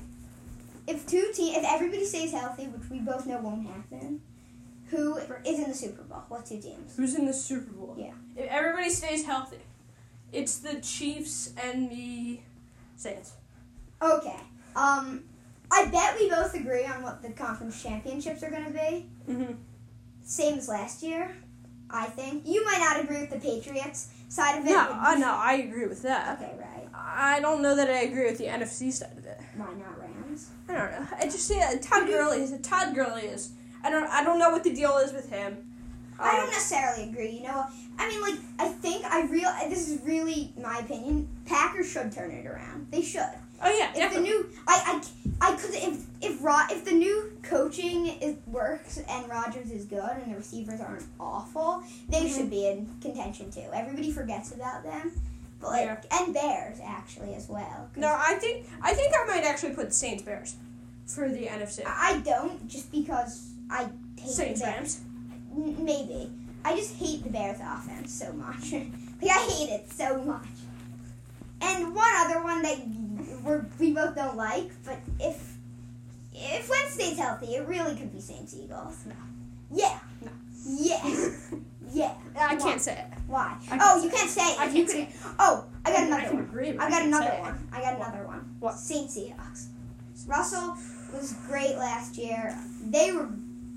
if 0.87 1.07
two 1.07 1.31
team, 1.35 1.55
if 1.55 1.65
everybody 1.65 2.05
stays 2.05 2.33
healthy, 2.33 2.65
which 2.65 2.91
we 2.91 2.99
both 2.99 3.27
know 3.27 3.39
won't 3.39 3.67
happen, 3.67 4.21
who 4.91 5.17
is 5.17 5.59
in 5.59 5.69
the 5.69 5.75
Super 5.75 6.03
Bowl? 6.03 6.23
What 6.29 6.47
two 6.47 6.61
teams? 6.61 6.97
Who's 6.97 7.15
in 7.15 7.27
the 7.27 7.33
Super 7.33 7.73
Bowl? 7.73 7.97
Yeah. 7.99 8.13
If 8.37 8.51
everybody 8.51 8.91
stays 8.91 9.25
healthy, 9.25 9.59
it's 10.33 10.59
the 10.59 10.81
Chiefs 10.81 11.53
and 11.63 11.91
the 11.91 12.41
Saints. 12.97 13.33
Okay. 14.01 14.37
Um, 14.77 15.25
I 15.71 15.87
bet 15.87 16.19
we 16.19 16.29
both 16.29 16.55
agree 16.55 16.85
on 16.85 17.03
what 17.03 17.23
the 17.23 17.31
conference 17.31 17.83
championships 17.83 18.43
are 18.43 18.51
going 18.51 18.65
to 18.67 18.71
be. 18.71 19.07
Mm-hmm. 19.29 19.53
Same 20.25 20.59
as 20.59 20.69
last 20.69 21.03
year, 21.03 21.35
I 21.91 22.07
think. 22.07 22.47
You 22.47 22.65
might 22.65 22.79
not 22.79 23.03
agree 23.03 23.21
with 23.21 23.31
the 23.31 23.39
Patriots 23.39 24.09
side 24.35 24.59
of 24.61 24.67
it. 24.67 24.71
No, 24.71 24.89
I 25.01 25.15
know. 25.17 25.35
I 25.35 25.55
agree 25.55 25.87
with 25.87 26.03
that. 26.03 26.41
Okay, 26.41 26.53
right. 26.59 26.89
I 26.95 27.41
don't 27.41 27.63
know 27.63 27.77
that 27.77 27.89
I 27.89 28.01
agree 28.03 28.25
with 28.27 28.39
the 28.39 28.47
NFC 28.47 28.93
side 28.93 29.17
of 29.17 29.25
it. 29.25 29.41
Why 29.57 29.67
not 29.67 30.01
Rams? 30.01 30.51
I 30.69 30.75
don't 30.75 30.91
know. 30.91 31.07
I 31.19 31.25
just 31.25 31.47
see 31.47 31.57
yeah, 31.57 31.75
Todd 31.81 32.07
Gurley 32.09 32.43
is 32.43 32.53
Todd 32.63 32.95
Gurley 32.95 33.23
is. 33.23 33.53
I 33.83 33.91
don't. 33.91 34.07
I 34.09 34.25
don't 34.25 34.39
know 34.39 34.51
what 34.51 34.65
the 34.65 34.75
deal 34.75 34.97
is 34.99 35.13
with 35.13 35.31
him. 35.31 35.59
I 36.19 36.31
Um, 36.31 36.37
don't 36.37 36.51
necessarily 36.51 37.11
agree. 37.11 37.31
You 37.31 37.43
know, 37.45 37.65
I 37.99 38.09
mean, 38.09 38.21
like, 38.21 38.39
I 38.59 38.69
think 38.69 39.05
I 39.05 39.27
real. 39.27 39.53
This 39.69 39.89
is 39.89 40.01
really 40.03 40.53
my 40.61 40.79
opinion. 40.79 41.29
Packers 41.45 41.91
should 41.91 42.11
turn 42.13 42.31
it 42.31 42.47
around. 42.47 42.89
They 42.91 43.03
should. 43.03 43.35
Oh 43.67 43.71
yeah, 43.79 43.93
If 44.07 44.13
the 44.13 44.21
new, 44.21 44.47
I, 44.69 45.01
I, 45.41 45.49
I 45.53 45.57
could 45.57 45.71
if 45.75 46.05
if 46.21 46.43
Ro, 46.45 46.55
if 46.71 46.85
the 46.85 46.93
new 46.93 47.33
coaching 47.43 48.07
is 48.07 48.37
works 48.47 48.99
and 49.09 49.29
Rodgers 49.29 49.71
is 49.71 49.85
good 49.87 50.11
and 50.23 50.33
the 50.33 50.37
receivers 50.37 50.81
aren't 50.81 51.05
awful, 51.19 51.83
they 52.09 52.23
Mhm. 52.25 52.35
should 52.37 52.51
be 52.51 52.67
in 52.67 52.89
contention 53.01 53.51
too. 53.51 53.65
Everybody 53.73 54.11
forgets 54.13 54.53
about 54.53 54.83
them, 54.85 55.13
but 55.61 55.71
like 55.71 55.87
Yeah. 55.87 56.19
and 56.21 56.35
Bears 56.35 56.79
actually 56.85 57.35
as 57.35 57.49
well. 57.49 57.89
no, 57.97 58.09
I 58.19 58.35
think 58.35 58.67
I 58.83 58.93
think 58.95 59.15
I 59.19 59.25
might 59.27 59.45
actually 59.45 59.73
put 59.75 59.95
Saints 59.95 60.23
Bears 60.23 60.57
for 61.07 61.29
the 61.29 61.47
NFC. 61.49 61.83
I 61.87 62.13
I 62.15 62.19
don't 62.21 62.69
just 62.69 62.93
because 62.93 63.49
I 63.71 63.89
hate 64.19 64.31
Saints. 64.31 64.61
Rams. 64.63 65.01
Maybe 65.55 66.31
I 66.65 66.77
just 66.77 66.97
hate 66.97 67.23
the 67.25 67.31
Bears 67.31 67.61
offense 67.63 68.13
so 68.13 68.33
much. 68.35 68.73
like 69.23 69.31
I 69.31 69.41
hate 69.51 69.71
it 69.71 69.91
so 69.93 70.23
much. 70.23 70.47
And 71.61 71.95
one 71.95 72.13
other 72.17 72.43
one 72.43 72.61
that 72.63 72.79
we're, 73.45 73.67
we 73.79 73.93
both 73.93 74.15
don't 74.15 74.37
like, 74.37 74.71
but 74.85 74.99
if 75.21 75.55
if 76.33 76.69
Wentz 76.69 76.95
stays 76.95 77.17
healthy, 77.19 77.55
it 77.55 77.67
really 77.69 77.95
could 77.95 78.13
be 78.13 78.21
Saints 78.21 78.57
Eagles. 78.57 79.05
No. 79.07 79.15
Yeah. 79.73 79.99
No. 80.21 80.31
Yeah. 80.67 81.01
yeah. 81.93 82.15
I 82.37 82.55
Why? 82.55 82.61
can't 82.61 82.81
say 82.81 82.93
it. 82.95 83.19
Why? 83.29 83.57
Oh, 83.81 84.03
you 84.03 84.11
can't 84.11 84.29
say 84.29 84.43
it. 84.53 84.59
I 84.61 84.69
can't 84.69 84.89
say 84.91 85.03
it. 85.03 85.09
Oh, 85.39 85.65
I 85.85 85.91
got 85.93 86.01
I 86.01 86.07
another 86.07 86.23
can 86.23 86.35
one. 86.35 86.45
agree, 86.45 86.77
I 86.79 86.87
I 86.87 86.91
got 86.91 87.03
another 87.03 87.31
one. 87.41 87.69
I 87.73 87.81
got 87.81 87.95
another 87.97 88.27
one. 88.27 88.57
What? 88.59 88.75
Saints 88.79 89.17
Seahawks. 89.17 89.67
Russell 90.27 90.77
was 91.13 91.35
great 91.47 91.77
last 91.77 92.17
year. 92.17 92.57
They 92.87 93.13
were 93.13 93.29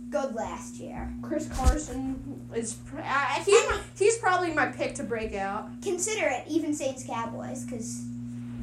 good 0.10 0.34
last 0.34 0.76
year. 0.76 1.14
Chris 1.22 1.48
Carson 1.50 2.48
is. 2.56 2.78
Uh, 2.98 3.44
he's, 3.46 3.64
he's 4.00 4.18
probably 4.18 4.54
my 4.54 4.68
pick 4.68 4.96
to 4.96 5.04
break 5.04 5.36
out. 5.36 5.70
Consider 5.82 6.28
it 6.28 6.44
even 6.48 6.74
Saints 6.74 7.06
Cowboys 7.06 7.66
because 7.66 8.06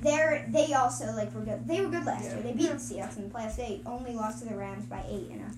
they're 0.04 0.44
they 0.48 0.72
also 0.74 1.06
like 1.16 1.34
were 1.34 1.40
good. 1.40 1.66
They 1.66 1.80
were 1.80 1.88
good 1.90 2.04
last 2.04 2.24
Yeah. 2.26 2.34
year. 2.34 2.42
They 2.44 2.52
beat 2.52 2.68
the 2.70 2.74
Seahawks 2.76 3.16
in 3.16 3.24
the 3.28 3.34
playoffs. 3.34 3.56
They 3.56 3.80
only 3.86 4.12
lost 4.14 4.42
to 4.42 4.48
the 4.48 4.54
Rams 4.54 4.84
by 4.86 5.02
eight. 5.08 5.28
You 5.30 5.38
know, 5.38 5.50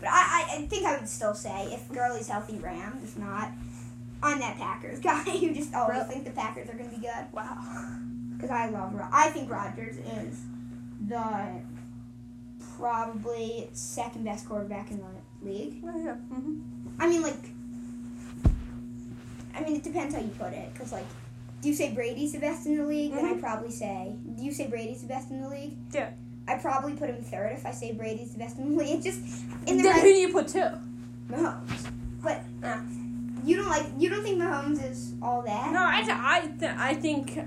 but 0.00 0.08
I, 0.10 0.46
I, 0.58 0.66
think 0.66 0.86
I 0.86 0.96
would 0.96 1.08
still 1.08 1.34
say 1.34 1.66
if 1.72 1.88
Gurley's 1.92 2.28
healthy, 2.28 2.56
Rams. 2.58 3.02
If 3.04 3.18
not, 3.18 3.50
I'm 4.22 4.38
that 4.38 4.56
Packers 4.56 5.00
guy 5.10 5.22
who 5.24 5.52
just 5.52 5.74
always 5.74 5.98
Really? 5.98 6.08
think 6.14 6.24
the 6.24 6.30
Packers 6.30 6.68
are 6.70 6.74
going 6.74 6.88
to 6.90 6.96
be 6.96 7.02
good 7.02 7.26
Wow. 7.32 7.58
because 8.34 8.50
I 8.50 8.68
love. 8.70 8.94
Ro- 8.94 9.08
I 9.12 9.28
think 9.30 9.50
Rodgers 9.50 9.96
is 9.98 10.40
the 11.06 11.60
probably 12.76 13.68
second 13.72 14.24
best 14.24 14.48
quarterback 14.48 14.90
in 14.90 14.98
the 14.98 15.48
league. 15.50 15.82
Oh, 15.84 16.04
yeah. 16.04 16.14
hmm 16.14 16.60
I 17.00 17.08
mean, 17.08 17.22
like, 17.22 17.34
I 19.54 19.60
mean, 19.62 19.76
it 19.76 19.82
depends 19.82 20.14
how 20.14 20.20
you 20.20 20.28
put 20.30 20.52
it. 20.52 20.72
Because, 20.72 20.92
like, 20.92 21.06
do 21.60 21.68
you 21.68 21.74
say 21.74 21.92
Brady's 21.92 22.32
the 22.32 22.38
best 22.38 22.66
in 22.66 22.76
the 22.76 22.84
league? 22.84 23.12
Then 23.14 23.24
I'd 23.24 23.40
probably 23.40 23.70
say, 23.70 24.12
do 24.36 24.42
you 24.44 24.52
say 24.52 24.66
Brady's 24.68 25.02
the 25.02 25.08
best 25.08 25.30
in 25.30 25.42
the 25.42 25.48
league? 25.48 25.76
Yeah. 25.92 26.10
I'd 26.46 26.62
probably 26.62 26.94
put 26.94 27.10
him 27.10 27.22
third 27.22 27.52
if 27.52 27.66
I 27.66 27.72
say 27.72 27.92
Brady's 27.92 28.32
the 28.32 28.38
best 28.38 28.56
in 28.58 28.76
the 28.76 28.82
league. 28.82 28.96
It's 29.04 29.04
just 29.04 29.42
in 29.66 29.76
the 29.78 29.82
Then 29.82 29.94
who 29.96 30.02
do 30.02 30.08
you 30.08 30.32
put 30.32 30.48
two? 30.48 30.64
Mahomes. 31.30 31.90
But 32.22 32.42
Ah. 32.64 32.82
you 33.44 33.56
don't 33.56 33.68
like, 33.68 33.86
you 33.98 34.08
don't 34.08 34.22
think 34.22 34.40
Mahomes 34.40 34.82
is 34.88 35.14
all 35.20 35.42
that? 35.42 35.72
No, 35.72 35.84
I, 35.84 36.02
th- 36.02 36.10
I, 36.16 36.40
th- 36.58 36.76
I 36.78 36.94
think 36.94 37.38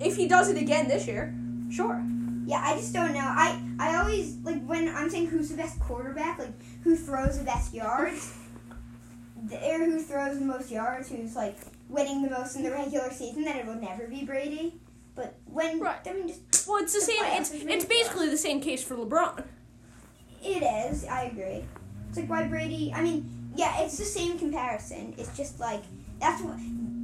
if 0.00 0.16
he 0.16 0.28
does 0.28 0.48
it 0.50 0.56
again 0.58 0.86
this 0.88 1.06
year, 1.06 1.34
sure. 1.70 2.02
Yeah, 2.46 2.60
I 2.62 2.76
just 2.76 2.92
don't 2.92 3.12
know. 3.12 3.18
I 3.24 3.60
I 3.80 3.96
always 3.96 4.36
like 4.44 4.64
when 4.66 4.88
I'm 4.88 5.10
saying 5.10 5.26
who's 5.26 5.48
the 5.48 5.56
best 5.56 5.80
quarterback, 5.80 6.38
like 6.38 6.52
who 6.84 6.94
throws 6.94 7.38
the 7.38 7.44
best 7.44 7.74
yards, 7.74 8.36
or 9.52 9.78
who 9.84 10.00
throws 10.00 10.38
the 10.38 10.44
most 10.44 10.70
yards, 10.70 11.08
who's 11.08 11.34
like 11.34 11.58
winning 11.88 12.22
the 12.22 12.30
most 12.30 12.56
in 12.56 12.62
the 12.62 12.70
regular 12.70 13.10
season, 13.10 13.44
then 13.44 13.56
it 13.56 13.66
will 13.66 13.76
never 13.76 14.06
be 14.06 14.24
Brady. 14.24 14.80
But 15.14 15.34
when 15.46 15.80
Right. 15.80 15.96
I 16.06 16.12
mean, 16.12 16.28
just 16.28 16.68
Well, 16.68 16.82
it's 16.82 16.92
the 16.92 17.00
The 17.00 17.06
same. 17.06 17.24
It's 17.40 17.50
is 17.50 17.62
it's 17.64 17.84
basically 17.84 18.28
the 18.28 18.36
same 18.36 18.60
case 18.60 18.82
for 18.82 18.96
LeBron. 18.96 19.44
it 20.42 20.62
is. 20.62 21.04
I 21.04 21.22
agree. 21.24 21.64
It's 22.08 22.18
like 22.18 22.28
why 22.28 22.46
Brady. 22.48 22.92
I 22.94 23.02
mean, 23.02 23.50
yeah, 23.54 23.80
it's 23.82 23.96
the 23.98 24.04
same 24.04 24.38
comparison. 24.38 25.14
It's 25.16 25.34
just 25.36 25.58
like 25.60 25.82
that's 26.20 26.42
what 26.42 26.56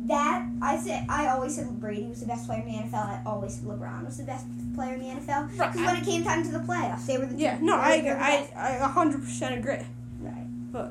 that 0.09 0.47
I 0.61 0.77
said. 0.79 1.07
I 1.09 1.29
always 1.29 1.55
said 1.57 1.81
Brady 1.81 2.07
was 2.07 2.21
the 2.21 2.27
best 2.27 2.47
player 2.47 2.61
in 2.61 2.67
the 2.67 2.79
NFL. 2.79 2.95
I 2.95 3.23
always 3.25 3.55
said 3.55 3.65
LeBron 3.65 4.05
was 4.05 4.19
the 4.19 4.25
best 4.25 4.47
player 4.75 4.95
in 4.95 5.01
the 5.01 5.07
NFL. 5.07 5.57
Right. 5.59 5.73
Because 5.73 5.87
when 5.87 5.97
it 5.97 6.05
came 6.05 6.25
time 6.25 6.43
to 6.43 6.51
the 6.51 6.59
playoffs, 6.59 7.07
they 7.07 7.19
were 7.19 7.27
the 7.27 7.37
Yeah. 7.37 7.59
No, 7.63 7.77
I 7.77 8.01
the 8.01 8.11
I. 8.11 8.51
I 8.57 8.71
a 8.77 8.89
hundred 8.89 9.23
percent 9.23 9.55
agree. 9.59 9.87
right. 10.21 10.47
Yeah. 10.75 10.89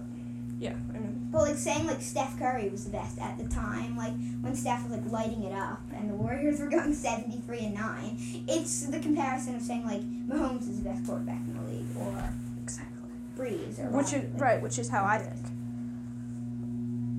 But 1.41 1.49
like 1.49 1.57
saying 1.57 1.87
like 1.87 2.01
Steph 2.03 2.37
Curry 2.37 2.69
was 2.69 2.85
the 2.85 2.91
best 2.91 3.17
at 3.17 3.35
the 3.35 3.45
time, 3.45 3.97
like 3.97 4.13
when 4.41 4.55
Steph 4.55 4.83
was 4.87 4.91
like 4.91 5.11
lighting 5.11 5.43
it 5.43 5.53
up 5.53 5.81
and 5.91 6.07
the 6.07 6.13
Warriors 6.13 6.59
were 6.59 6.69
going 6.69 6.93
seventy 7.09 7.39
three 7.39 7.61
and 7.65 7.73
nine. 7.73 8.15
It's 8.47 8.85
the 8.85 8.99
comparison 8.99 9.55
of 9.55 9.63
saying 9.63 9.83
like 9.83 10.01
Mahomes 10.01 10.69
is 10.69 10.83
the 10.83 10.89
best 10.89 11.03
quarterback 11.03 11.39
in 11.39 11.55
the 11.55 11.71
league 11.71 11.97
or 11.97 12.29
exactly. 12.61 13.09
Brees 13.35 13.79
or 13.79 13.89
Which 13.89 14.07
is 14.13 14.13
whatever. 14.13 14.37
right. 14.37 14.61
Which 14.61 14.77
is 14.77 14.89
how 14.89 15.03
I 15.03 15.17
think. 15.17 15.47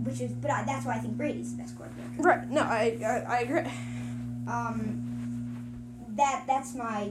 Which 0.06 0.20
is, 0.20 0.32
but 0.34 0.52
I, 0.52 0.62
that's 0.64 0.86
why 0.86 0.94
I 0.94 0.98
think 0.98 1.16
Brady's 1.16 1.56
the 1.56 1.62
best 1.62 1.76
quarterback. 1.76 2.06
Right. 2.18 2.48
No, 2.48 2.60
I 2.60 2.98
I, 3.04 3.24
I 3.28 3.38
agree. 3.40 3.72
Um, 4.46 6.06
that 6.10 6.44
that's 6.46 6.76
my. 6.76 7.10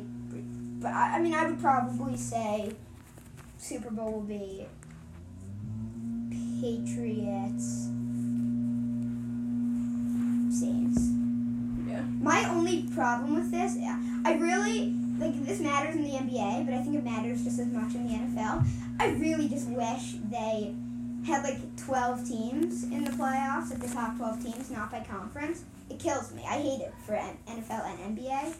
But 0.79 0.93
I, 0.93 1.17
I 1.17 1.19
mean, 1.21 1.33
I 1.33 1.45
would 1.45 1.59
probably 1.59 2.15
say 2.15 2.71
Super 3.57 3.91
Bowl 3.91 4.13
will 4.13 4.21
be 4.21 4.65
Patriots. 6.61 7.89
Saints. 10.51 11.09
Yeah. 11.89 12.03
My 12.21 12.47
only 12.51 12.83
problem 12.93 13.33
with 13.33 13.49
this, 13.49 13.77
I 14.23 14.33
really 14.33 14.93
like 15.17 15.43
this 15.45 15.59
matters 15.59 15.95
in 15.95 16.03
the 16.03 16.11
NBA, 16.11 16.65
but 16.65 16.75
I 16.75 16.83
think 16.83 16.95
it 16.95 17.03
matters 17.03 17.43
just 17.43 17.59
as 17.59 17.65
much 17.67 17.95
in 17.95 18.07
the 18.07 18.13
NFL. 18.13 18.63
I 18.99 19.07
really 19.07 19.49
just 19.49 19.69
wish 19.69 20.13
they 20.29 20.75
had 21.25 21.43
like 21.43 21.75
12 21.77 22.27
teams 22.27 22.83
in 22.83 23.05
the 23.05 23.11
playoffs, 23.11 23.71
like 23.71 23.79
the 23.79 23.87
top 23.87 24.17
12 24.17 24.43
teams, 24.43 24.69
not 24.69 24.91
by 24.91 24.99
conference. 24.99 25.63
It 25.89 25.97
kills 25.97 26.31
me. 26.31 26.43
I 26.47 26.61
hate 26.61 26.81
it 26.81 26.93
for 27.07 27.13
NFL 27.13 27.85
and 27.85 28.17
NBA. 28.17 28.53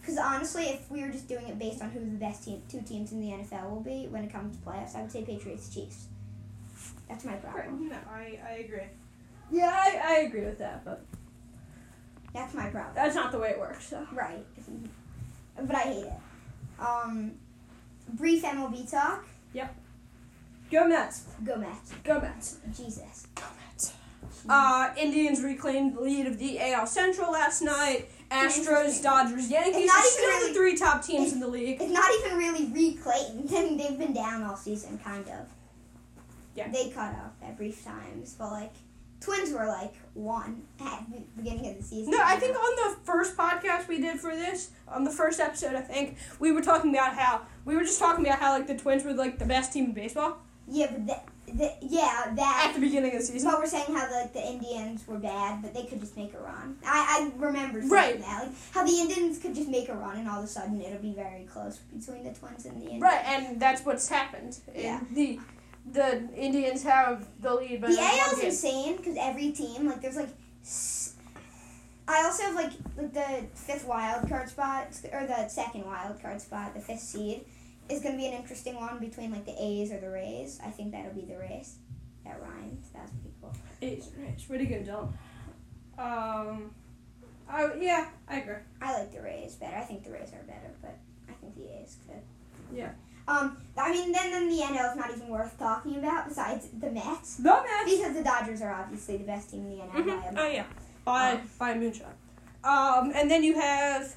Because 0.00 0.18
honestly, 0.18 0.66
if 0.66 0.88
we 0.90 1.00
were 1.02 1.08
just 1.08 1.26
doing 1.28 1.48
it 1.48 1.58
based 1.58 1.82
on 1.82 1.90
who 1.90 1.98
the 1.98 2.06
best 2.06 2.44
team, 2.44 2.62
two 2.68 2.82
teams 2.82 3.10
in 3.10 3.20
the 3.20 3.28
NFL 3.28 3.70
will 3.70 3.80
be 3.80 4.06
when 4.08 4.22
it 4.22 4.32
comes 4.32 4.56
to 4.56 4.62
playoffs, 4.62 4.94
I 4.94 5.02
would 5.02 5.10
say 5.10 5.24
Patriots 5.24 5.72
Chiefs. 5.72 6.06
That's 7.08 7.24
my 7.24 7.34
problem. 7.34 7.88
No, 7.88 7.96
I 8.10 8.38
I 8.46 8.52
agree. 8.64 8.86
Yeah, 9.50 9.70
I, 9.72 10.00
I 10.04 10.14
agree 10.20 10.44
with 10.44 10.58
that, 10.58 10.84
but 10.84 11.04
That's 12.32 12.54
my 12.54 12.68
problem. 12.70 12.94
that's 12.94 13.14
not 13.14 13.30
the 13.30 13.38
way 13.38 13.50
it 13.50 13.58
works. 13.58 13.86
So. 13.88 14.06
Right. 14.12 14.44
But 15.60 15.76
I 15.76 15.80
hate 15.80 16.04
it. 16.06 16.12
Um, 16.80 17.32
brief 18.14 18.42
MLB 18.42 18.90
talk. 18.90 19.24
Yep. 19.52 19.74
Go 20.70 20.88
Mets. 20.88 21.24
Go 21.44 21.56
Mets. 21.56 21.92
Go 22.02 22.20
Mets. 22.20 22.58
Jesus. 22.76 23.26
Go 23.36 23.42
Mets. 23.68 23.92
Uh, 24.48 24.90
Indians 24.96 25.42
reclaimed 25.42 25.94
the 25.96 26.00
lead 26.00 26.26
of 26.26 26.38
the 26.38 26.58
AL 26.60 26.86
Central 26.86 27.30
last 27.30 27.62
night. 27.62 28.08
Astros, 28.30 29.00
Dodgers, 29.02 29.48
Yankees 29.48 29.88
are 29.88 30.02
still 30.02 30.26
really- 30.26 30.48
the 30.48 30.54
three 30.58 30.76
top 30.76 31.04
teams 31.04 31.32
in 31.32 31.38
the 31.40 31.46
league. 31.46 31.80
It's 31.80 31.92
not 31.92 32.10
even 32.18 32.36
really 32.38 32.64
reclaimed. 32.66 33.48
I 33.54 33.62
mean, 33.62 33.76
they've 33.76 33.98
been 33.98 34.12
down 34.14 34.42
all 34.42 34.56
season, 34.56 34.98
kind 35.04 35.28
of. 35.28 35.46
Yeah. 36.54 36.68
They 36.70 36.90
cut 36.90 37.14
up 37.14 37.36
every 37.42 37.54
brief 37.68 37.84
times, 37.84 38.34
but 38.38 38.50
like, 38.50 38.72
Twins 39.20 39.52
were 39.52 39.66
like 39.66 39.94
one 40.12 40.62
at 40.80 41.04
the 41.10 41.22
beginning 41.36 41.66
of 41.70 41.78
the 41.78 41.82
season. 41.82 42.10
No, 42.10 42.20
I 42.22 42.36
think 42.36 42.54
on 42.56 42.90
the 42.90 42.96
first 43.04 43.36
podcast 43.36 43.88
we 43.88 43.98
did 43.98 44.20
for 44.20 44.30
this, 44.36 44.70
on 44.86 45.04
the 45.04 45.10
first 45.10 45.40
episode, 45.40 45.74
I 45.74 45.80
think 45.80 46.18
we 46.38 46.52
were 46.52 46.60
talking 46.60 46.90
about 46.94 47.14
how 47.14 47.42
we 47.64 47.74
were 47.74 47.84
just 47.84 47.98
talking 47.98 48.26
about 48.26 48.38
how 48.38 48.52
like 48.52 48.66
the 48.66 48.76
Twins 48.76 49.02
were 49.02 49.14
like 49.14 49.38
the 49.38 49.46
best 49.46 49.72
team 49.72 49.86
in 49.86 49.92
baseball 49.92 50.36
Yeah, 50.68 50.90
but 50.92 51.06
the, 51.46 51.52
the, 51.54 51.72
yeah, 51.80 52.32
that 52.36 52.66
at 52.68 52.74
the 52.74 52.80
beginning 52.80 53.12
of 53.14 53.20
the 53.20 53.26
season. 53.26 53.50
But 53.50 53.60
we're 53.60 53.66
saying 53.66 53.94
how 53.94 54.10
like 54.12 54.34
the 54.34 54.46
Indians 54.46 55.06
were 55.06 55.18
bad, 55.18 55.62
but 55.62 55.72
they 55.72 55.84
could 55.84 56.00
just 56.00 56.18
make 56.18 56.34
a 56.34 56.38
run. 56.40 56.76
I, 56.84 57.30
I 57.32 57.38
remember 57.38 57.80
saying 57.80 57.90
Right. 57.92 58.20
that, 58.20 58.42
like 58.48 58.52
how 58.72 58.84
the 58.84 58.92
Indians 58.92 59.38
could 59.38 59.54
just 59.54 59.70
make 59.70 59.88
a 59.88 59.94
run, 59.94 60.18
and 60.18 60.28
all 60.28 60.40
of 60.40 60.44
a 60.44 60.48
sudden 60.48 60.82
it'll 60.82 61.00
be 61.00 61.14
very 61.14 61.44
close 61.44 61.78
between 61.78 62.24
the 62.24 62.32
Twins 62.38 62.66
and 62.66 62.76
the 62.76 62.82
Indians. 62.82 63.02
Right, 63.02 63.24
and 63.24 63.58
that's 63.58 63.86
what's 63.86 64.06
happened. 64.08 64.58
Yeah. 64.74 65.00
The 65.12 65.40
the 65.92 66.28
Indians 66.34 66.82
have 66.82 67.26
the 67.40 67.54
lead, 67.54 67.80
but 67.80 67.90
The 67.90 67.96
like, 67.96 68.12
one 68.12 68.20
AL's 68.20 68.36
game. 68.40 68.46
insane 68.50 68.96
because 68.96 69.16
every 69.20 69.50
team 69.52 69.86
like 69.86 70.00
there's 70.00 70.16
like. 70.16 70.30
s- 70.62 71.14
I 72.06 72.24
also 72.24 72.42
have 72.44 72.54
like 72.54 72.72
like 72.96 73.12
the 73.14 73.46
fifth 73.54 73.86
wild 73.86 74.28
card 74.28 74.48
spot 74.48 74.88
or 75.12 75.26
the 75.26 75.48
second 75.48 75.84
wild 75.86 76.20
card 76.20 76.40
spot, 76.40 76.74
the 76.74 76.80
fifth 76.80 77.00
seed, 77.00 77.44
is 77.88 78.02
gonna 78.02 78.16
be 78.16 78.26
an 78.26 78.34
interesting 78.34 78.76
one 78.76 78.98
between 78.98 79.30
like 79.30 79.46
the 79.46 79.54
A's 79.58 79.90
or 79.92 79.98
the 80.00 80.10
Rays. 80.10 80.58
I 80.64 80.70
think 80.70 80.92
that'll 80.92 81.12
be 81.14 81.24
the 81.26 81.38
Rays. 81.38 81.76
That 82.24 82.40
rhymes. 82.42 82.88
That's 82.94 83.10
pretty 83.12 83.34
cool. 83.40 83.54
It's, 83.82 84.08
it's 84.26 84.44
pretty 84.44 84.64
good, 84.66 84.86
Dylan. 84.86 85.12
Um, 85.98 86.70
I 87.48 87.70
yeah, 87.78 88.06
I 88.28 88.38
agree. 88.40 88.54
I 88.82 88.98
like 88.98 89.12
the 89.12 89.20
Rays 89.22 89.54
better. 89.56 89.76
I 89.76 89.82
think 89.82 90.04
the 90.04 90.10
Rays 90.10 90.32
are 90.32 90.42
better, 90.46 90.72
but 90.82 90.96
I 91.28 91.32
think 91.34 91.54
the 91.56 91.64
A's 91.80 91.96
could. 92.06 92.22
Yeah. 92.76 92.90
Um, 93.26 93.56
I 93.76 93.90
mean, 93.92 94.12
then 94.12 94.30
then 94.30 94.48
the 94.48 94.56
NL 94.62 94.90
is 94.92 94.96
not 94.96 95.10
even 95.10 95.28
worth 95.28 95.58
talking 95.58 95.96
about 95.96 96.28
besides 96.28 96.68
the 96.78 96.90
Mets 96.90 97.36
The 97.36 97.44
Mets. 97.50 97.90
because 97.90 98.14
the 98.14 98.22
Dodgers 98.22 98.60
are 98.60 98.72
obviously 98.72 99.16
the 99.16 99.24
best 99.24 99.50
team 99.50 99.66
in 99.66 99.70
the 99.78 99.82
NL. 99.84 100.04
Mhm. 100.04 100.34
Oh 100.38 100.46
yeah, 100.46 100.64
by 101.04 101.32
Um, 101.32 101.50
by 101.58 101.70
a 101.70 101.74
moonshot. 101.76 102.12
Um, 102.64 103.12
and 103.14 103.30
then 103.30 103.42
you 103.42 103.54
have 103.58 104.14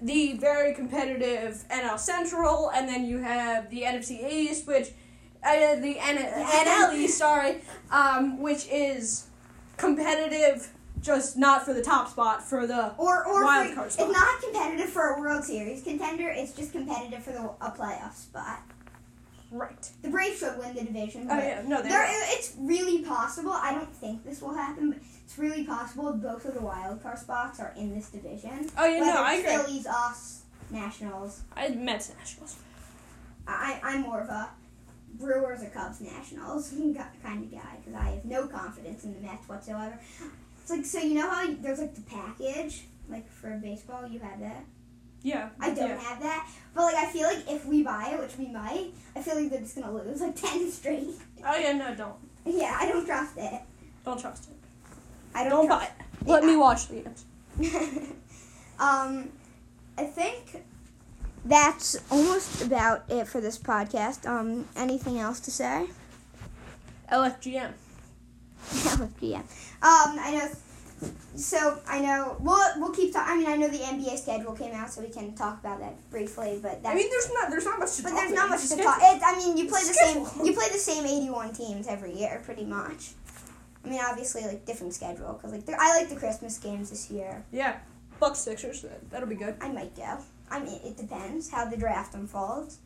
the 0.00 0.32
very 0.38 0.74
competitive 0.74 1.64
NL 1.70 1.96
Central, 1.98 2.70
and 2.70 2.88
then 2.88 3.04
you 3.04 3.18
have 3.18 3.70
the 3.70 3.82
NFC 3.82 4.28
East, 4.28 4.66
which 4.66 4.88
uh, 5.44 5.74
the 5.76 5.98
N- 6.00 6.18
NL 6.18 6.94
East, 6.94 7.18
sorry, 7.18 7.62
um, 7.90 8.40
which 8.40 8.66
is 8.70 9.24
competitive, 9.76 10.68
just 11.02 11.36
not 11.36 11.64
for 11.64 11.74
the 11.74 11.82
top 11.82 12.08
spot, 12.08 12.42
for 12.42 12.66
the 12.66 12.94
Or 12.96 13.26
or 13.26 13.44
Wild 13.44 13.68
for, 13.68 13.74
card 13.74 13.86
it's 13.88 13.98
not 13.98 14.40
competitive 14.42 14.88
for 14.90 15.14
a 15.14 15.20
World 15.20 15.44
Series 15.44 15.82
contender. 15.82 16.28
It's 16.28 16.52
just 16.52 16.72
competitive 16.72 17.22
for 17.24 17.32
the 17.32 17.42
a 17.60 17.70
playoff 17.70 18.14
spot. 18.14 18.60
right. 19.50 19.90
The 20.02 20.08
Braves 20.08 20.38
should 20.38 20.58
win 20.58 20.74
the 20.74 20.84
division. 20.84 21.26
Oh 21.30 21.36
yeah, 21.38 21.62
no, 21.66 21.82
they're 21.82 22.06
it's 22.08 22.54
really 22.58 23.04
possible. 23.04 23.52
I 23.52 23.74
don't 23.74 23.94
think 23.94 24.24
this 24.24 24.40
will 24.40 24.54
happen, 24.54 24.92
but 24.92 25.00
it's 25.24 25.38
really 25.38 25.64
possible 25.64 26.12
both 26.12 26.44
of 26.44 26.54
the 26.54 26.60
wild 26.60 27.02
card 27.02 27.18
spots 27.18 27.58
are 27.60 27.74
in 27.76 27.94
this 27.94 28.08
division. 28.10 28.70
oh 28.78 28.86
yeah, 28.86 29.00
Whether 29.00 29.12
no, 29.12 29.22
I 29.22 29.34
agree. 29.34 29.56
Phillies, 29.56 29.86
us, 29.86 30.42
Nationals. 30.70 31.42
I 31.56 31.68
Mets 31.70 32.12
Nationals. 32.16 32.56
I 33.46 33.80
I'm 33.82 34.02
more 34.02 34.20
of 34.20 34.28
a 34.28 34.50
Brewers 35.14 35.62
or 35.62 35.66
Cubs 35.70 36.00
Nationals 36.00 36.70
kind 37.22 37.44
of 37.44 37.50
guy 37.52 37.76
because 37.84 38.00
I 38.00 38.10
have 38.10 38.24
no 38.24 38.46
confidence 38.46 39.04
in 39.04 39.14
the 39.14 39.20
Mets 39.20 39.48
whatsoever. 39.48 39.98
Like 40.72 40.86
so 40.86 40.98
you 41.00 41.14
know 41.14 41.28
how 41.30 41.46
there's 41.60 41.78
like 41.80 41.94
the 41.94 42.00
package 42.02 42.84
like 43.08 43.30
for 43.30 43.50
baseball 43.62 44.06
you 44.08 44.18
have 44.20 44.40
that. 44.40 44.64
Yeah, 45.22 45.50
I 45.60 45.68
don't 45.72 45.88
yeah. 45.90 46.00
have 46.00 46.20
that, 46.22 46.48
but 46.74 46.82
like 46.82 46.96
I 46.96 47.06
feel 47.06 47.28
like 47.28 47.48
if 47.48 47.64
we 47.66 47.82
buy 47.84 48.10
it, 48.12 48.18
which 48.18 48.36
we 48.38 48.48
might, 48.48 48.88
I 49.14 49.22
feel 49.22 49.36
like 49.36 49.50
they're 49.50 49.60
just 49.60 49.76
gonna 49.76 49.92
lose 49.92 50.20
like 50.20 50.34
ten 50.44 50.70
straight. 50.70 51.10
Oh 51.46 51.56
yeah, 51.56 51.72
no, 51.72 51.94
don't 51.94 52.16
yeah, 52.44 52.76
I 52.80 52.88
don't 52.88 53.06
trust 53.06 53.36
it. 53.36 53.60
don't 54.04 54.18
trust 54.18 54.48
it. 54.50 54.56
I 55.34 55.44
Don't 55.44 55.66
don't. 55.66 55.68
buy 55.68 55.84
it. 55.84 56.26
Let 56.26 56.44
me 56.44 56.56
watch 56.56 56.88
the 56.88 56.94
games. 57.58 58.12
um, 58.78 59.30
I 59.96 60.04
think 60.04 60.64
that's 61.44 61.96
almost 62.10 62.62
about 62.62 63.04
it 63.08 63.26
for 63.26 63.40
this 63.40 63.58
podcast. 63.58 64.26
Um, 64.26 64.66
anything 64.76 65.18
else 65.18 65.40
to 65.40 65.50
say? 65.50 65.86
LFGM. 67.10 67.72
yeah. 69.20 69.38
Um, 69.82 70.18
I 70.18 70.38
know. 70.38 71.08
So 71.34 71.80
I 71.88 72.00
know 72.00 72.36
we'll 72.38 72.60
we'll 72.76 72.92
keep 72.92 73.12
talking. 73.12 73.32
I 73.32 73.36
mean, 73.36 73.48
I 73.48 73.56
know 73.56 73.68
the 73.68 73.78
NBA 73.78 74.18
schedule 74.18 74.52
came 74.52 74.72
out, 74.72 74.92
so 74.92 75.00
we 75.02 75.08
can 75.08 75.34
talk 75.34 75.58
about 75.58 75.80
that 75.80 75.94
briefly. 76.10 76.60
But 76.62 76.82
that's 76.82 76.92
I 76.92 76.94
mean, 76.94 77.10
there's 77.10 77.32
not 77.32 77.50
there's 77.50 77.64
not 77.64 77.78
much 77.80 77.96
to 77.96 78.02
but 78.02 78.10
talk 78.10 78.18
there's 78.20 78.32
not 78.32 78.48
much 78.48 78.68
to 78.68 78.76
talk. 78.76 78.98
It, 79.02 79.20
I 79.24 79.36
mean, 79.36 79.56
you 79.56 79.68
play 79.68 79.82
the 79.82 79.90
a 79.90 79.94
same. 79.94 80.46
You 80.46 80.52
play 80.52 80.68
the 80.70 80.78
same 80.78 81.04
eighty-one 81.04 81.52
teams 81.54 81.88
every 81.88 82.16
year, 82.16 82.40
pretty 82.44 82.64
much. 82.64 83.12
I 83.84 83.88
mean, 83.88 84.00
obviously, 84.00 84.42
like 84.42 84.64
different 84.64 84.94
schedule 84.94 85.32
because 85.32 85.52
like 85.52 85.68
I 85.78 85.98
like 85.98 86.08
the 86.08 86.16
Christmas 86.16 86.58
games 86.58 86.90
this 86.90 87.10
year. 87.10 87.44
Yeah, 87.50 87.78
Bucks 88.20 88.38
Sixers. 88.38 88.84
That'll 89.10 89.28
be 89.28 89.34
good. 89.34 89.56
I 89.60 89.70
might 89.70 89.96
go. 89.96 90.18
I 90.50 90.60
mean, 90.60 90.78
it 90.84 90.96
depends 90.96 91.50
how 91.50 91.64
the 91.64 91.76
draft 91.76 92.14
unfolds. 92.14 92.78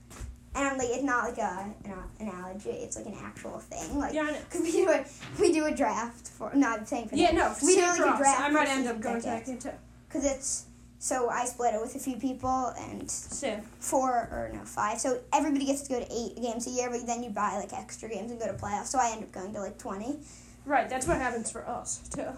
And 0.57 0.79
like, 0.79 0.89
it's 0.91 1.03
not 1.03 1.25
like 1.25 1.39
a 1.39 1.75
an 1.85 1.95
analogy. 2.19 2.71
It's 2.71 2.97
like 2.97 3.07
an 3.07 3.17
actual 3.23 3.59
thing. 3.59 3.99
Like, 3.99 4.15
Yeah, 4.15 4.35
cause 4.51 4.63
we 4.63 4.73
do 4.73 4.89
a 4.89 5.05
we 5.39 5.53
do 5.53 5.67
a 5.67 5.75
draft 5.75 6.29
for. 6.29 6.51
No, 6.55 6.69
I'm 6.69 6.87
saying 6.87 7.09
for 7.09 7.17
Yeah, 7.17 7.33
no. 7.33 7.55
We 7.63 7.75
do 7.75 7.83
like 7.83 8.01
a 8.01 8.17
draft 8.17 8.41
I 8.41 8.49
might 8.49 8.69
end 8.69 8.89
up 8.89 9.01
going 9.01 9.21
to 9.21 9.27
that 9.27 9.45
game 9.47 9.59
too. 9.59 9.71
Cause 10.09 10.25
it's 10.25 10.65
so 10.99 11.29
I 11.29 11.45
split 11.45 11.75
it 11.75 11.81
with 11.81 11.95
a 11.95 11.99
few 11.99 12.17
people 12.17 12.73
and 12.79 13.11
Same. 13.11 13.61
four 13.81 14.11
or 14.11 14.51
no 14.53 14.61
five. 14.65 14.99
So 14.99 15.21
everybody 15.33 15.67
gets 15.67 15.83
to 15.83 15.89
go 15.91 16.01
to 16.01 16.07
eight 16.11 16.41
games 16.41 16.67
a 16.67 16.71
year, 16.71 16.91
but 16.91 17.07
then 17.07 17.23
you 17.23 17.31
buy 17.31 17.59
like 17.59 17.73
extra 17.75 18.09
games 18.09 18.31
and 18.31 18.41
go 18.41 18.47
to 18.47 18.55
playoffs. 18.55 18.87
So 18.87 18.99
I 18.99 19.11
end 19.13 19.23
up 19.23 19.33
going 19.33 19.53
to 19.53 19.61
like 19.61 19.79
twenty. 19.79 20.19
Right, 20.65 20.89
that's 20.89 21.07
what 21.07 21.19
happens 21.19 21.51
for 21.51 21.69
us 21.69 22.09
too. 22.09 22.29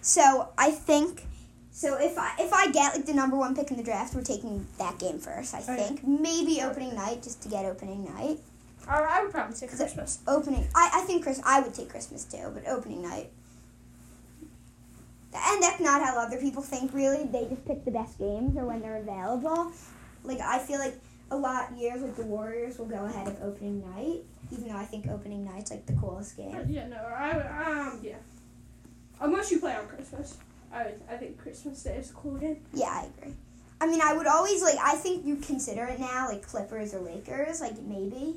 So 0.00 0.50
I 0.56 0.70
think. 0.70 1.26
So 1.72 1.96
if 1.98 2.18
I 2.18 2.32
if 2.38 2.52
I 2.52 2.70
get 2.72 2.94
like 2.94 3.06
the 3.06 3.14
number 3.14 3.36
one 3.36 3.54
pick 3.54 3.70
in 3.70 3.76
the 3.76 3.82
draft, 3.82 4.14
we're 4.14 4.22
taking 4.22 4.66
that 4.78 4.98
game 4.98 5.18
first. 5.18 5.54
I 5.54 5.58
Oh, 5.60 5.76
think 5.76 6.06
maybe 6.06 6.60
opening 6.62 6.94
night 6.94 7.22
just 7.22 7.42
to 7.42 7.48
get 7.48 7.64
opening 7.64 8.04
night. 8.04 8.38
I, 8.88 9.00
I 9.00 9.22
would 9.22 9.30
probably 9.30 9.54
Is 9.54 9.76
Christmas. 9.76 10.18
Opening, 10.26 10.66
I, 10.74 10.90
I 10.94 11.00
think 11.02 11.22
Chris. 11.22 11.40
I 11.44 11.60
would 11.60 11.72
take 11.74 11.88
Christmas 11.88 12.24
too, 12.24 12.50
but 12.52 12.66
opening 12.66 13.02
night. 13.02 13.30
And 15.32 15.62
that's 15.62 15.80
not 15.80 16.02
how 16.02 16.18
other 16.18 16.38
people 16.38 16.62
think. 16.62 16.92
Really, 16.92 17.24
they 17.24 17.46
just 17.48 17.64
pick 17.64 17.84
the 17.84 17.92
best 17.92 18.18
games 18.18 18.56
or 18.56 18.64
when 18.66 18.80
they're 18.80 18.96
available. 18.96 19.70
Like 20.24 20.40
I 20.40 20.58
feel 20.58 20.80
like 20.80 20.98
a 21.30 21.36
lot 21.36 21.70
of 21.70 21.78
years 21.78 22.02
like 22.02 22.16
the 22.16 22.24
Warriors 22.24 22.78
will 22.78 22.86
go 22.86 23.04
ahead 23.04 23.28
of 23.28 23.40
opening 23.42 23.80
night, 23.94 24.22
even 24.50 24.68
though 24.68 24.76
I 24.76 24.84
think 24.84 25.06
opening 25.08 25.44
night's 25.44 25.70
like 25.70 25.86
the 25.86 25.92
coolest 25.92 26.36
game. 26.36 26.66
Yeah, 26.68 26.88
no, 26.88 26.96
I 26.96 27.80
um, 27.80 28.00
yeah. 28.02 28.16
Unless 29.20 29.52
you 29.52 29.60
play 29.60 29.76
on 29.76 29.86
Christmas. 29.86 30.36
I, 30.72 30.84
would, 30.84 31.00
I 31.10 31.16
think 31.16 31.38
Christmas 31.38 31.82
Day 31.82 31.96
is 31.96 32.10
a 32.10 32.14
cool 32.14 32.36
game. 32.36 32.58
Yeah, 32.72 32.86
I 32.88 33.08
agree. 33.18 33.34
I 33.80 33.86
mean, 33.86 34.00
I 34.02 34.12
would 34.12 34.26
always 34.26 34.62
like. 34.62 34.76
I 34.82 34.94
think 34.96 35.24
you 35.26 35.36
consider 35.36 35.84
it 35.86 35.98
now, 35.98 36.28
like 36.28 36.42
Clippers 36.46 36.94
or 36.94 37.00
Lakers, 37.00 37.60
like 37.60 37.80
maybe. 37.80 38.36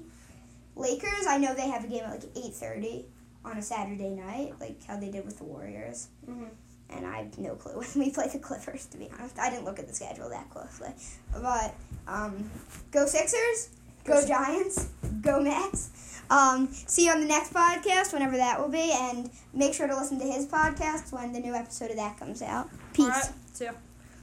Lakers, 0.75 1.27
I 1.27 1.37
know 1.37 1.53
they 1.53 1.69
have 1.69 1.83
a 1.83 1.87
game 1.87 2.03
at 2.03 2.11
like 2.11 2.23
eight 2.35 2.53
thirty 2.53 3.05
on 3.45 3.57
a 3.57 3.61
Saturday 3.61 4.09
night, 4.09 4.53
like 4.59 4.83
how 4.85 4.97
they 4.97 5.09
did 5.11 5.25
with 5.25 5.37
the 5.37 5.43
Warriors. 5.43 6.07
Mhm. 6.27 6.47
And 6.89 7.05
I 7.05 7.17
have 7.23 7.37
no 7.37 7.55
clue 7.55 7.73
when 7.95 8.05
we 8.05 8.11
play 8.11 8.29
the 8.29 8.39
Clippers. 8.39 8.85
To 8.87 8.97
be 8.97 9.09
honest, 9.19 9.37
I 9.37 9.49
didn't 9.49 9.65
look 9.65 9.79
at 9.79 9.87
the 9.87 9.93
schedule 9.93 10.29
that 10.29 10.49
closely. 10.49 10.93
But 11.33 11.75
um, 12.07 12.49
go 12.91 13.05
Sixers, 13.05 13.69
go 14.03 14.25
Giants, 14.25 14.89
go 15.21 15.41
Mets. 15.41 16.21
Um, 16.29 16.69
see 16.71 17.05
you 17.05 17.11
on 17.11 17.19
the 17.19 17.27
next 17.27 17.53
podcast, 17.53 18.13
whenever 18.13 18.37
that 18.37 18.59
will 18.59 18.69
be, 18.69 18.91
and 18.91 19.29
make 19.53 19.73
sure 19.73 19.87
to 19.87 19.95
listen 19.95 20.19
to 20.19 20.25
his 20.25 20.47
podcast 20.47 21.11
when 21.11 21.33
the 21.33 21.39
new 21.39 21.53
episode 21.53 21.91
of 21.91 21.97
that 21.97 22.17
comes 22.17 22.41
out. 22.41 22.69
Peace. 22.93 23.07
Right, 23.07 23.31
see 23.53 23.65
ya. 23.65 23.71